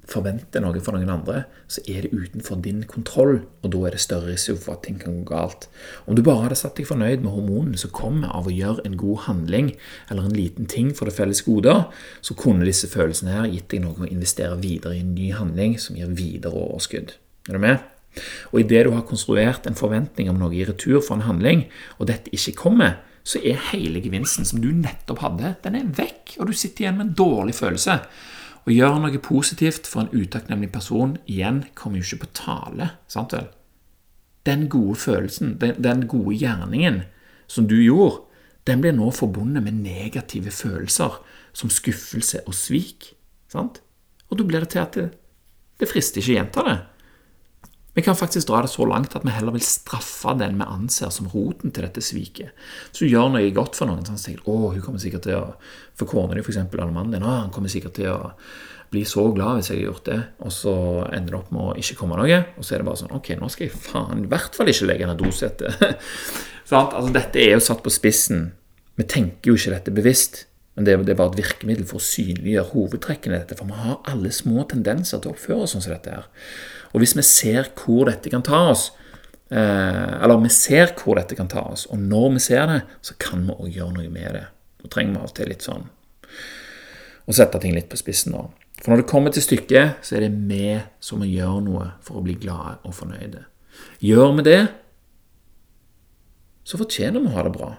forventer 0.07 0.63
noe 0.63 0.79
for 0.83 0.95
noen 0.95 1.11
andre, 1.11 1.41
så 1.67 1.81
er 1.91 2.05
det 2.05 2.15
utenfor 2.15 2.61
din 2.63 2.83
kontroll, 2.87 3.41
og 3.63 3.71
da 3.73 3.81
er 3.87 3.95
det 3.95 4.01
større 4.03 4.31
risiko 4.31 4.55
for 4.63 4.77
at 4.77 4.85
ting 4.87 4.99
kan 5.01 5.19
gå 5.19 5.25
galt. 5.27 5.67
Om 6.07 6.15
du 6.15 6.23
bare 6.23 6.45
hadde 6.45 6.59
satt 6.59 6.79
deg 6.79 6.87
fornøyd 6.87 7.25
med 7.25 7.33
hormonene 7.33 7.79
som 7.79 7.91
kommer 7.95 8.31
av 8.35 8.47
å 8.47 8.53
gjøre 8.53 8.85
en 8.87 8.95
god 8.99 9.25
handling 9.27 9.73
eller 10.07 10.29
en 10.29 10.37
liten 10.37 10.69
ting 10.71 10.93
for 10.95 11.09
det 11.09 11.17
felles 11.17 11.43
gode, 11.47 11.75
så 12.21 12.37
kunne 12.39 12.67
disse 12.67 12.89
følelsene 12.91 13.35
her 13.35 13.51
gitt 13.51 13.67
deg 13.73 13.83
noe 13.83 14.07
å 14.07 14.09
investere 14.09 14.55
videre 14.61 14.95
i 14.95 15.03
en 15.03 15.13
ny 15.17 15.33
handling 15.35 15.75
som 15.81 15.99
gir 15.99 16.15
videre 16.15 16.55
overskudd. 16.55 17.17
Er 17.47 17.59
du 17.59 17.63
med? 17.63 17.83
Og 18.51 18.63
idet 18.63 18.87
du 18.87 18.95
har 18.95 19.05
konstruert 19.05 19.67
en 19.69 19.77
forventning 19.77 20.31
om 20.31 20.39
noe 20.41 20.55
i 20.55 20.65
retur 20.65 21.01
for 21.01 21.17
en 21.17 21.27
handling, 21.27 21.67
og 21.99 22.09
dette 22.09 22.33
ikke 22.33 22.55
kommer, 22.63 22.97
så 23.27 23.41
er 23.43 23.59
hele 23.73 23.99
gevinsten 23.99 24.47
som 24.47 24.61
du 24.63 24.69
nettopp 24.71 25.19
hadde, 25.19 25.57
den 25.65 25.75
er 25.75 25.93
vekk, 25.97 26.37
og 26.39 26.47
du 26.47 26.55
sitter 26.55 26.85
igjen 26.85 26.99
med 26.99 27.09
en 27.09 27.17
dårlig 27.19 27.57
følelse. 27.57 27.99
Å 28.67 28.73
gjøre 28.73 28.99
noe 28.99 29.19
positivt 29.23 29.87
for 29.87 30.03
en 30.03 30.11
utakknemlig 30.11 30.73
person 30.73 31.15
igjen 31.23 31.61
kommer 31.77 32.01
jo 32.01 32.07
ikke 32.07 32.25
på 32.25 32.33
tale. 32.41 32.89
sant 33.07 33.31
vel? 33.31 33.47
Den 34.47 34.67
gode 34.71 34.97
følelsen, 34.99 35.55
den, 35.61 35.79
den 35.83 36.03
gode 36.11 36.35
gjerningen 36.35 37.05
som 37.47 37.67
du 37.67 37.77
gjorde, 37.79 38.25
den 38.67 38.83
blir 38.83 38.91
nå 38.95 39.07
forbundet 39.15 39.63
med 39.63 39.79
negative 39.79 40.51
følelser 40.51 41.15
som 41.55 41.71
skuffelse 41.71 42.43
og 42.43 42.55
svik. 42.55 43.13
sant? 43.47 43.79
Og 44.27 44.39
da 44.39 44.43
blir 44.43 44.65
det 44.65 44.73
til 44.75 44.83
at 44.83 44.99
det, 44.99 45.07
det 45.79 45.87
frister 45.87 46.19
ikke 46.19 46.33
å 46.33 46.39
gjenta 46.41 46.67
det. 46.67 46.77
Vi 47.97 48.03
kan 48.05 48.15
faktisk 48.15 48.47
dra 48.47 48.59
det 48.61 48.69
så 48.69 48.85
langt 48.85 49.15
at 49.17 49.23
vi 49.25 49.33
heller 49.33 49.55
vil 49.55 49.63
straffe 49.65 50.35
den 50.37 50.59
vi 50.59 50.65
anser 50.69 51.09
som 51.09 51.25
roten 51.31 51.71
til 51.73 51.87
dette 51.87 52.03
sviket. 52.05 52.53
Så 52.93 53.09
gjør 53.09 53.31
noe 53.33 53.49
godt 53.55 53.73
for 53.79 53.89
noen, 53.89 54.03
sånn 54.05 54.19
at 54.21 54.43
å, 54.45 54.57
hun 54.75 54.83
kommer 54.85 55.01
sikkert 55.01 55.25
til 55.25 55.39
å 55.39 55.45
For 55.97 56.05
kona 56.05 56.35
di, 56.37 56.43
f.eks., 56.43 56.59
eller 56.61 56.91
mannen 56.93 57.15
din, 57.15 57.25
å, 57.25 57.31
han 57.41 57.49
kommer 57.49 57.71
sikkert 57.73 57.95
til 57.97 58.11
å 58.11 58.33
bli 58.93 59.01
så 59.01 59.23
glad 59.33 59.57
hvis 59.57 59.71
jeg 59.71 59.79
har 59.79 59.87
gjort 59.87 60.05
det, 60.05 60.17
og 60.45 60.53
så 60.53 60.73
ender 61.09 61.33
det 61.33 61.39
opp 61.39 61.49
med 61.55 61.63
å 61.63 61.73
ikke 61.81 61.97
komme 61.97 62.19
noe, 62.19 62.37
og 62.53 62.67
så 62.67 62.75
er 62.75 62.83
det 62.83 62.87
bare 62.87 62.99
sånn 63.01 63.15
Ok, 63.17 63.31
nå 63.39 63.49
skal 63.49 63.65
jeg 63.65 63.81
faen 63.87 64.21
i 64.21 64.29
hvert 64.29 64.53
fall 64.55 64.69
ikke 64.69 64.91
legge 64.91 65.09
ned 65.09 65.17
dosettet. 65.17 65.81
altså, 66.69 67.09
dette 67.17 67.41
er 67.41 67.55
jo 67.55 67.65
satt 67.65 67.81
på 67.81 67.95
spissen. 67.97 68.51
Vi 68.93 69.09
tenker 69.09 69.49
jo 69.49 69.57
ikke 69.57 69.73
dette 69.73 69.95
bevisst. 69.97 70.43
Men 70.77 70.85
det 70.85 70.93
er 70.93 71.17
bare 71.17 71.31
et 71.33 71.39
virkemiddel 71.39 71.87
for 71.89 71.97
å 71.97 72.05
synliggjøre 72.05 72.69
hovedtrekkene 72.69 73.33
i 73.33 73.39
dette. 73.39 73.55
For 73.57 73.65
vi 73.65 73.79
har 73.81 73.95
alle 74.11 74.29
små 74.29 74.61
tendenser 74.69 75.23
til 75.23 75.31
å 75.31 75.33
oppføre 75.33 75.63
oss 75.65 75.73
sånn 75.73 75.81
som 75.81 75.95
dette 75.95 76.13
her. 76.13 76.27
Og 76.97 77.03
hvis 77.03 77.13
vi 77.13 77.21
ser 77.21 77.67
hvor 77.77 78.07
dette 78.09 78.31
kan 78.33 78.41
ta 78.41 78.63
oss, 78.71 78.87
eh, 79.53 80.15
eller 80.17 80.41
vi 80.41 80.49
ser 80.49 80.95
hvor 80.97 81.19
dette 81.19 81.37
kan 81.37 81.49
ta 81.51 81.61
oss, 81.69 81.85
og 81.93 82.01
når 82.01 82.31
vi 82.39 82.41
ser 82.47 82.65
det, 82.71 82.79
så 83.05 83.13
kan 83.21 83.45
vi 83.45 83.53
òg 83.53 83.75
gjøre 83.75 83.99
noe 83.99 84.09
med 84.09 84.33
det. 84.33 84.47
Da 84.81 84.89
trenger 84.89 85.13
vi 85.13 85.21
av 85.21 85.29
og 85.29 85.35
til 85.37 85.53
litt 85.53 85.67
sånn 85.67 85.85
å 87.27 87.35
sette 87.35 87.59
ting 87.61 87.75
litt 87.75 87.89
på 87.91 87.99
spissen. 87.99 88.33
nå. 88.33 88.47
For 88.81 88.89
når 88.89 89.03
det 89.03 89.09
kommer 89.11 89.33
til 89.33 89.43
stykket, 89.45 90.01
så 90.01 90.17
er 90.17 90.25
det 90.25 90.33
vi 90.49 90.79
som 91.03 91.21
må 91.21 91.27
gjøre 91.29 91.61
noe 91.65 91.87
for 92.01 92.17
å 92.17 92.23
bli 92.25 92.37
glade 92.39 92.79
og 92.87 92.95
fornøyde. 92.97 93.43
Gjør 94.01 94.37
vi 94.37 94.45
det, 94.47 94.61
så 96.65 96.79
fortjener 96.79 97.21
vi 97.21 97.29
å 97.29 97.35
ha 97.35 97.45
det 97.45 97.53
bra. 97.57 97.69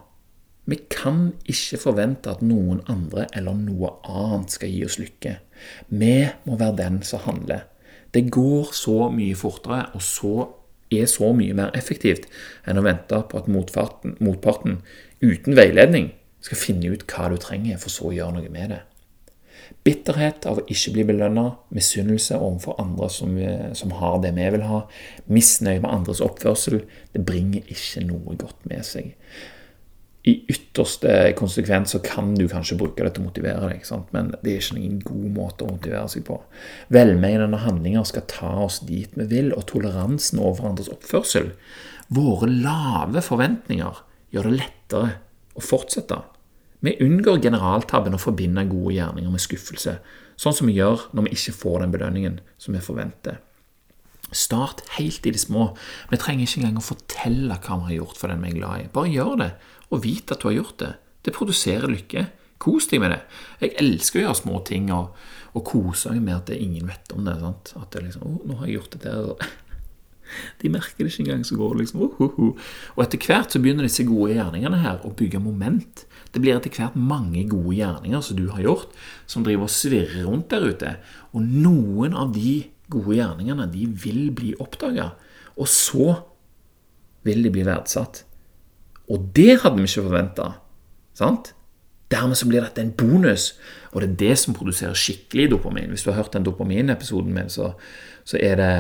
Vi 0.68 0.76
kan 0.92 1.32
ikke 1.48 1.80
forvente 1.80 2.30
at 2.30 2.44
noen 2.44 2.84
andre 2.92 3.26
eller 3.34 3.56
noe 3.56 3.96
annet 4.04 4.52
skal 4.52 4.70
gi 4.70 4.84
oss 4.84 4.98
lykke. 5.00 5.38
Vi 5.88 6.14
må 6.44 6.58
være 6.60 6.76
den 6.82 7.02
som 7.02 7.24
handler. 7.24 7.64
Det 8.14 8.30
går 8.32 8.72
så 8.76 9.08
mye 9.12 9.36
fortere, 9.36 9.86
og 9.94 10.02
så 10.04 10.48
er 10.90 11.08
så 11.10 11.32
mye 11.36 11.56
mer 11.56 11.74
effektivt 11.76 12.28
enn 12.68 12.80
å 12.80 12.84
vente 12.86 13.18
på 13.28 13.40
at 13.40 13.50
motparten, 13.52 14.16
motparten 14.24 14.80
uten 15.20 15.56
veiledning 15.58 16.12
skal 16.44 16.60
finne 16.60 16.94
ut 16.94 17.04
hva 17.10 17.28
du 17.32 17.36
trenger, 17.42 17.80
for 17.82 17.92
så 17.92 18.08
å 18.08 18.14
gjøre 18.14 18.38
noe 18.38 18.52
med 18.52 18.72
det. 18.72 18.80
Bitterhet 19.84 20.46
av 20.48 20.62
å 20.62 20.64
ikke 20.70 20.94
bli 20.94 21.04
belønna, 21.10 21.44
misunnelse 21.74 22.38
overfor 22.38 22.78
andre 22.80 23.10
som, 23.12 23.36
som, 23.76 23.92
har 24.00 24.18
det 24.24 24.32
vi 24.38 24.48
vil 24.54 24.64
ha, 24.64 24.82
misnøye 25.28 25.82
med 25.82 25.92
andres 25.92 26.22
oppførsel, 26.24 26.80
det 27.12 27.24
bringer 27.28 27.68
ikke 27.68 28.06
noe 28.08 28.38
godt 28.40 28.68
med 28.70 28.86
seg 28.86 29.12
i 30.28 30.34
ytterste 30.50 31.32
konsekvens 31.38 31.94
så 31.94 32.00
kan 32.04 32.34
du 32.36 32.44
kanskje 32.50 32.76
bruke 32.80 33.04
det 33.04 33.14
til 33.16 33.24
å 33.24 33.28
motivere 33.28 33.70
deg, 33.70 33.84
sant? 33.86 34.10
men 34.12 34.32
det 34.42 34.52
er 34.52 34.60
ikke 34.60 34.76
noen 34.76 34.98
god 35.06 35.28
måte 35.36 35.64
å 35.64 35.72
motivere 35.72 36.08
seg 36.12 36.26
på. 36.28 36.36
Velmenende 36.92 37.62
handlinger 37.62 38.04
skal 38.08 38.26
ta 38.30 38.50
oss 38.66 38.82
dit 38.88 39.14
vi 39.16 39.28
vil, 39.30 39.52
og 39.56 39.68
toleransen 39.70 40.42
over 40.42 40.70
andres 40.72 40.90
oppførsel 40.92 41.52
Våre 42.08 42.46
lave 42.48 43.20
forventninger 43.20 43.98
gjør 44.32 44.46
det 44.48 44.54
lettere 44.62 45.08
å 45.52 45.64
fortsette. 45.64 46.22
Vi 46.80 46.94
unngår 47.04 47.42
generaltabben 47.44 48.16
å 48.16 48.22
forbinde 48.22 48.64
gode 48.70 48.94
gjerninger 48.96 49.34
med 49.34 49.42
skuffelse, 49.44 49.98
sånn 50.40 50.56
som 50.56 50.70
vi 50.70 50.78
gjør 50.78 51.08
når 51.12 51.26
vi 51.26 51.36
ikke 51.36 51.56
får 51.58 51.82
den 51.82 51.92
belønningen 51.92 52.40
som 52.56 52.76
vi 52.76 52.80
forventer. 52.84 53.42
Start 54.34 54.82
helt 54.98 55.26
i 55.26 55.32
det 55.32 55.40
små. 55.40 55.70
Vi 56.10 56.18
trenger 56.20 56.44
ikke 56.44 56.60
engang 56.60 56.80
å 56.82 56.84
fortelle 56.84 57.56
hva 57.56 57.78
vi 57.80 57.90
har 57.90 57.96
gjort 58.02 58.18
for 58.20 58.32
den 58.32 58.42
vi 58.44 58.50
er 58.52 58.58
glad 58.58 58.82
i. 58.82 58.90
Bare 58.92 59.12
gjør 59.12 59.38
det, 59.40 59.52
og 59.88 60.02
vit 60.04 60.34
at 60.34 60.42
du 60.42 60.50
har 60.50 60.58
gjort 60.58 60.82
det. 60.82 60.90
Det 61.24 61.36
produserer 61.36 61.88
lykke. 61.88 62.26
Kos 62.58 62.90
deg 62.90 63.00
med 63.02 63.14
det. 63.14 63.20
Jeg 63.62 63.76
elsker 63.80 64.20
å 64.20 64.26
gjøre 64.26 64.40
små 64.40 64.60
ting 64.66 64.90
og, 64.94 65.14
og 65.54 65.64
kose 65.66 66.12
meg 66.12 66.26
med 66.26 66.36
at 66.40 66.52
ingen 66.58 66.90
vet 66.90 67.14
om 67.14 67.24
det. 67.24 67.38
Sant? 67.40 67.72
At 67.78 67.94
det 67.94 68.04
liksom, 68.08 68.26
oh, 68.26 68.44
'Nå 68.44 68.58
har 68.58 68.66
jeg 68.66 68.78
gjort 68.80 68.96
det 68.96 69.02
der.' 69.06 69.48
De 70.60 70.68
merker 70.68 71.06
det 71.06 71.12
ikke 71.12 71.24
engang, 71.24 71.44
så 71.46 71.56
går 71.56 71.72
det 71.72 71.80
liksom 71.86 72.02
oh, 72.04 72.20
oh, 72.20 72.40
oh. 72.44 72.72
Og 72.96 73.04
etter 73.04 73.22
hvert 73.24 73.54
så 73.54 73.62
begynner 73.62 73.86
disse 73.86 74.04
gode 74.04 74.34
gjerningene 74.34 74.82
her 74.82 75.00
å 75.06 75.14
bygge 75.16 75.40
moment. 75.40 76.04
Det 76.34 76.42
blir 76.42 76.58
etter 76.58 76.74
hvert 76.74 76.98
mange 77.00 77.46
gode 77.48 77.78
gjerninger 77.78 78.20
som 78.20 78.36
du 78.36 78.50
har 78.52 78.60
gjort, 78.60 78.92
som 79.24 79.46
driver 79.46 79.64
og 79.64 79.72
svirrer 79.72 80.26
rundt 80.26 80.50
der 80.52 80.66
ute. 80.68 80.96
Og 81.32 81.46
noen 81.46 82.12
av 82.12 82.34
de 82.36 82.68
gode 82.92 83.18
gjerningene 83.18 83.68
de 83.72 83.86
vil 84.04 84.28
bli 84.34 84.54
oppdaga, 84.62 85.12
og 85.58 85.68
så 85.70 86.14
vil 87.26 87.44
de 87.44 87.52
bli 87.52 87.66
verdsatt. 87.66 88.24
Og 89.08 89.30
det 89.36 89.60
hadde 89.62 89.80
vi 89.80 89.88
ikke 89.88 90.06
forventa. 90.06 90.52
Dermed 92.08 92.38
så 92.40 92.48
blir 92.48 92.64
dette 92.64 92.80
en 92.80 92.94
bonus, 92.96 93.50
og 93.92 94.00
det 94.00 94.08
er 94.08 94.20
det 94.22 94.36
som 94.40 94.56
produserer 94.56 94.96
skikkelig 94.96 95.50
dopamin. 95.52 95.90
Hvis 95.92 96.06
du 96.06 96.10
har 96.10 96.22
hørt 96.22 96.32
den 96.32 96.46
dopaminepisoden 96.46 97.34
min, 97.34 97.50
så, 97.52 97.74
så 98.24 98.38
er 98.40 98.56
det 98.60 98.72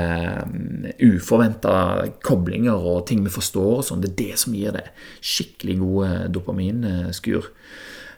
um, 0.48 0.86
uforventa 1.10 1.74
koblinger 2.24 2.72
og 2.76 3.06
ting 3.08 3.24
vi 3.24 3.32
forstår 3.32 3.82
og 3.82 3.84
sånn. 3.84 4.04
Det 4.04 4.14
er 4.14 4.20
det 4.22 4.40
som 4.40 4.56
gir 4.56 4.72
det 4.76 4.86
skikkelig 5.20 5.76
gode 5.82 6.12
dopaminskur. 6.38 7.50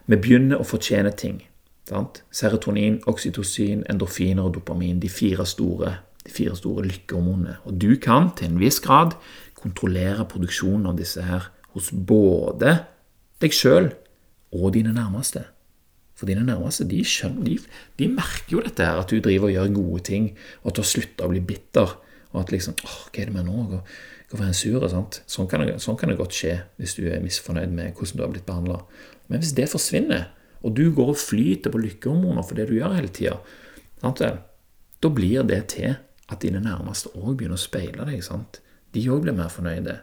Vi 0.07 0.19
begynner 0.19 0.63
å 0.63 0.67
fortjene 0.67 1.15
ting. 1.15 1.41
Sant? 1.91 2.23
Serotonin, 2.31 3.01
oksytocin, 3.11 3.83
endorfiner 3.91 4.47
og 4.47 4.55
dopamin. 4.55 5.01
De 5.03 5.11
fire 5.11 5.47
store, 5.49 5.97
de 6.23 6.35
fire 6.35 6.55
store 6.59 6.87
lykkehormonene. 6.87 7.57
Og 7.67 7.81
du 7.83 7.97
kan 8.03 8.31
til 8.39 8.53
en 8.53 8.61
viss 8.63 8.79
grad 8.85 9.17
kontrollere 9.59 10.27
produksjonen 10.31 10.87
av 10.91 11.01
disse 11.01 11.25
her 11.27 11.51
hos 11.75 11.91
både 11.93 12.77
deg 13.43 13.55
sjøl 13.55 13.91
og 14.55 14.71
dine 14.77 14.95
nærmeste. 14.95 15.45
For 16.19 16.29
dine 16.29 16.45
nærmeste 16.45 16.85
de, 16.89 17.01
skjønner, 17.07 17.47
de, 17.49 17.57
de, 17.97 18.09
merker 18.13 18.59
jo 18.59 18.63
dette 18.65 18.85
her, 18.85 19.01
at 19.01 19.11
du 19.11 19.23
driver 19.25 19.49
og 19.49 19.55
gjør 19.55 19.71
gode 19.79 20.03
ting, 20.11 20.27
og 20.61 20.71
at 20.71 20.77
du 20.77 20.83
har 20.83 20.91
slutta 20.91 21.27
å 21.27 21.33
bli 21.33 21.41
bitter. 21.45 21.95
Og 22.31 22.43
at 22.43 22.53
liksom 22.55 22.77
åh, 22.85 22.99
hva 23.09 23.23
er 23.23 23.31
det 23.31 23.35
med 23.35 23.49
nå? 23.49 23.81
Hvorfor 24.29 24.45
er 24.45 24.51
en 24.53 24.59
sur? 24.59 24.85
Sånn 25.27 25.49
kan, 25.51 25.65
det, 25.65 25.79
sånn 25.83 25.97
kan 25.99 26.13
det 26.13 26.21
godt 26.21 26.37
skje 26.37 26.59
hvis 26.79 26.95
du 26.99 27.07
er 27.09 27.25
misfornøyd 27.25 27.73
med 27.75 27.97
hvordan 27.97 28.21
du 28.21 28.23
har 28.27 28.35
blitt 28.35 28.47
behandla. 28.47 28.83
Men 29.33 29.43
hvis 29.43 29.57
det 29.57 29.71
forsvinner, 29.73 30.29
og 30.61 30.77
du 30.77 30.91
går 30.95 31.15
og 31.15 31.21
flyter 31.21 31.73
på 31.73 31.81
lykkehormoner 31.81 32.45
for 32.47 32.59
det 32.59 32.69
du 32.69 32.77
gjør 32.77 32.97
hele 32.99 33.13
tida, 33.15 33.39
da 35.01 35.09
blir 35.09 35.47
det 35.49 35.63
til 35.73 35.97
at 36.31 36.43
dine 36.45 36.61
nærmeste 36.63 37.13
òg 37.17 37.39
begynner 37.39 37.59
å 37.59 37.61
speile 37.61 38.07
deg. 38.07 38.23
sant? 38.25 38.61
De 38.93 39.03
òg 39.11 39.25
blir 39.25 39.37
mer 39.37 39.51
fornøyde. 39.53 40.01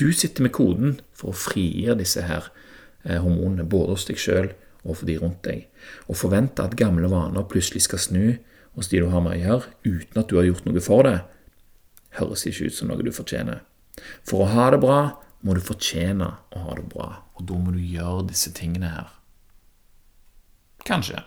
Du 0.00 0.10
sitter 0.12 0.46
med 0.46 0.54
koden 0.56 1.00
for 1.12 1.30
å 1.30 1.36
frigjøre 1.36 2.00
disse 2.00 2.24
her 2.24 2.48
eh, 3.04 3.20
hormonene, 3.20 3.68
både 3.68 3.96
hos 3.96 4.06
deg 4.08 4.20
sjøl 4.20 4.52
og 4.80 4.96
for 4.96 5.06
de 5.06 5.18
rundt 5.20 5.42
deg. 5.44 5.66
Å 6.08 6.16
forvente 6.16 6.64
at 6.64 6.78
gamle 6.80 7.10
vaner 7.12 7.44
plutselig 7.48 7.84
skal 7.84 8.00
snu 8.00 8.24
hos 8.78 8.88
de 8.88 9.02
du 9.02 9.10
har 9.12 9.20
med 9.24 9.36
å 9.36 9.42
gjøre, 9.42 9.74
uten 9.84 10.22
at 10.22 10.30
du 10.30 10.38
har 10.38 10.48
gjort 10.48 10.66
noe 10.68 10.84
for 10.84 11.04
det, 11.04 11.18
høres 12.16 12.46
ikke 12.48 12.70
ut 12.70 12.76
som 12.78 12.88
noe 12.90 13.04
du 13.04 13.12
fortjener. 13.12 13.60
For 14.24 14.46
å 14.46 14.50
ha 14.54 14.70
det 14.72 14.80
bra 14.80 15.00
må 15.44 15.56
du 15.56 15.62
fortjene 15.64 16.32
å 16.54 16.64
ha 16.64 16.76
det 16.78 16.86
bra, 16.88 17.10
og 17.36 17.46
da 17.48 17.58
må 17.60 17.74
du 17.74 17.82
gjøre 17.82 18.28
disse 18.30 18.54
tingene 18.56 18.94
her. 18.94 19.10
Kanskje. 20.86 21.20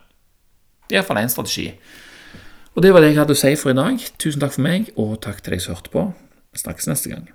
Det 0.90 0.98
er 0.98 1.02
iallfall 1.02 1.22
én 1.24 1.32
strategi. 1.32 1.70
Og 2.74 2.84
det 2.84 2.94
var 2.94 3.04
det 3.04 3.12
jeg 3.14 3.22
hadde 3.22 3.36
å 3.36 3.40
si 3.40 3.54
for 3.60 3.74
i 3.74 3.78
dag. 3.78 4.02
Tusen 4.22 4.42
takk 4.42 4.56
for 4.56 4.66
meg, 4.66 4.90
og 4.98 5.20
takk 5.22 5.44
til 5.44 5.56
deg 5.56 5.62
som 5.62 5.76
hørte 5.76 5.94
på. 5.94 6.08
Vi 6.54 6.62
snakkes 6.64 6.90
neste 6.90 7.14
gang. 7.14 7.30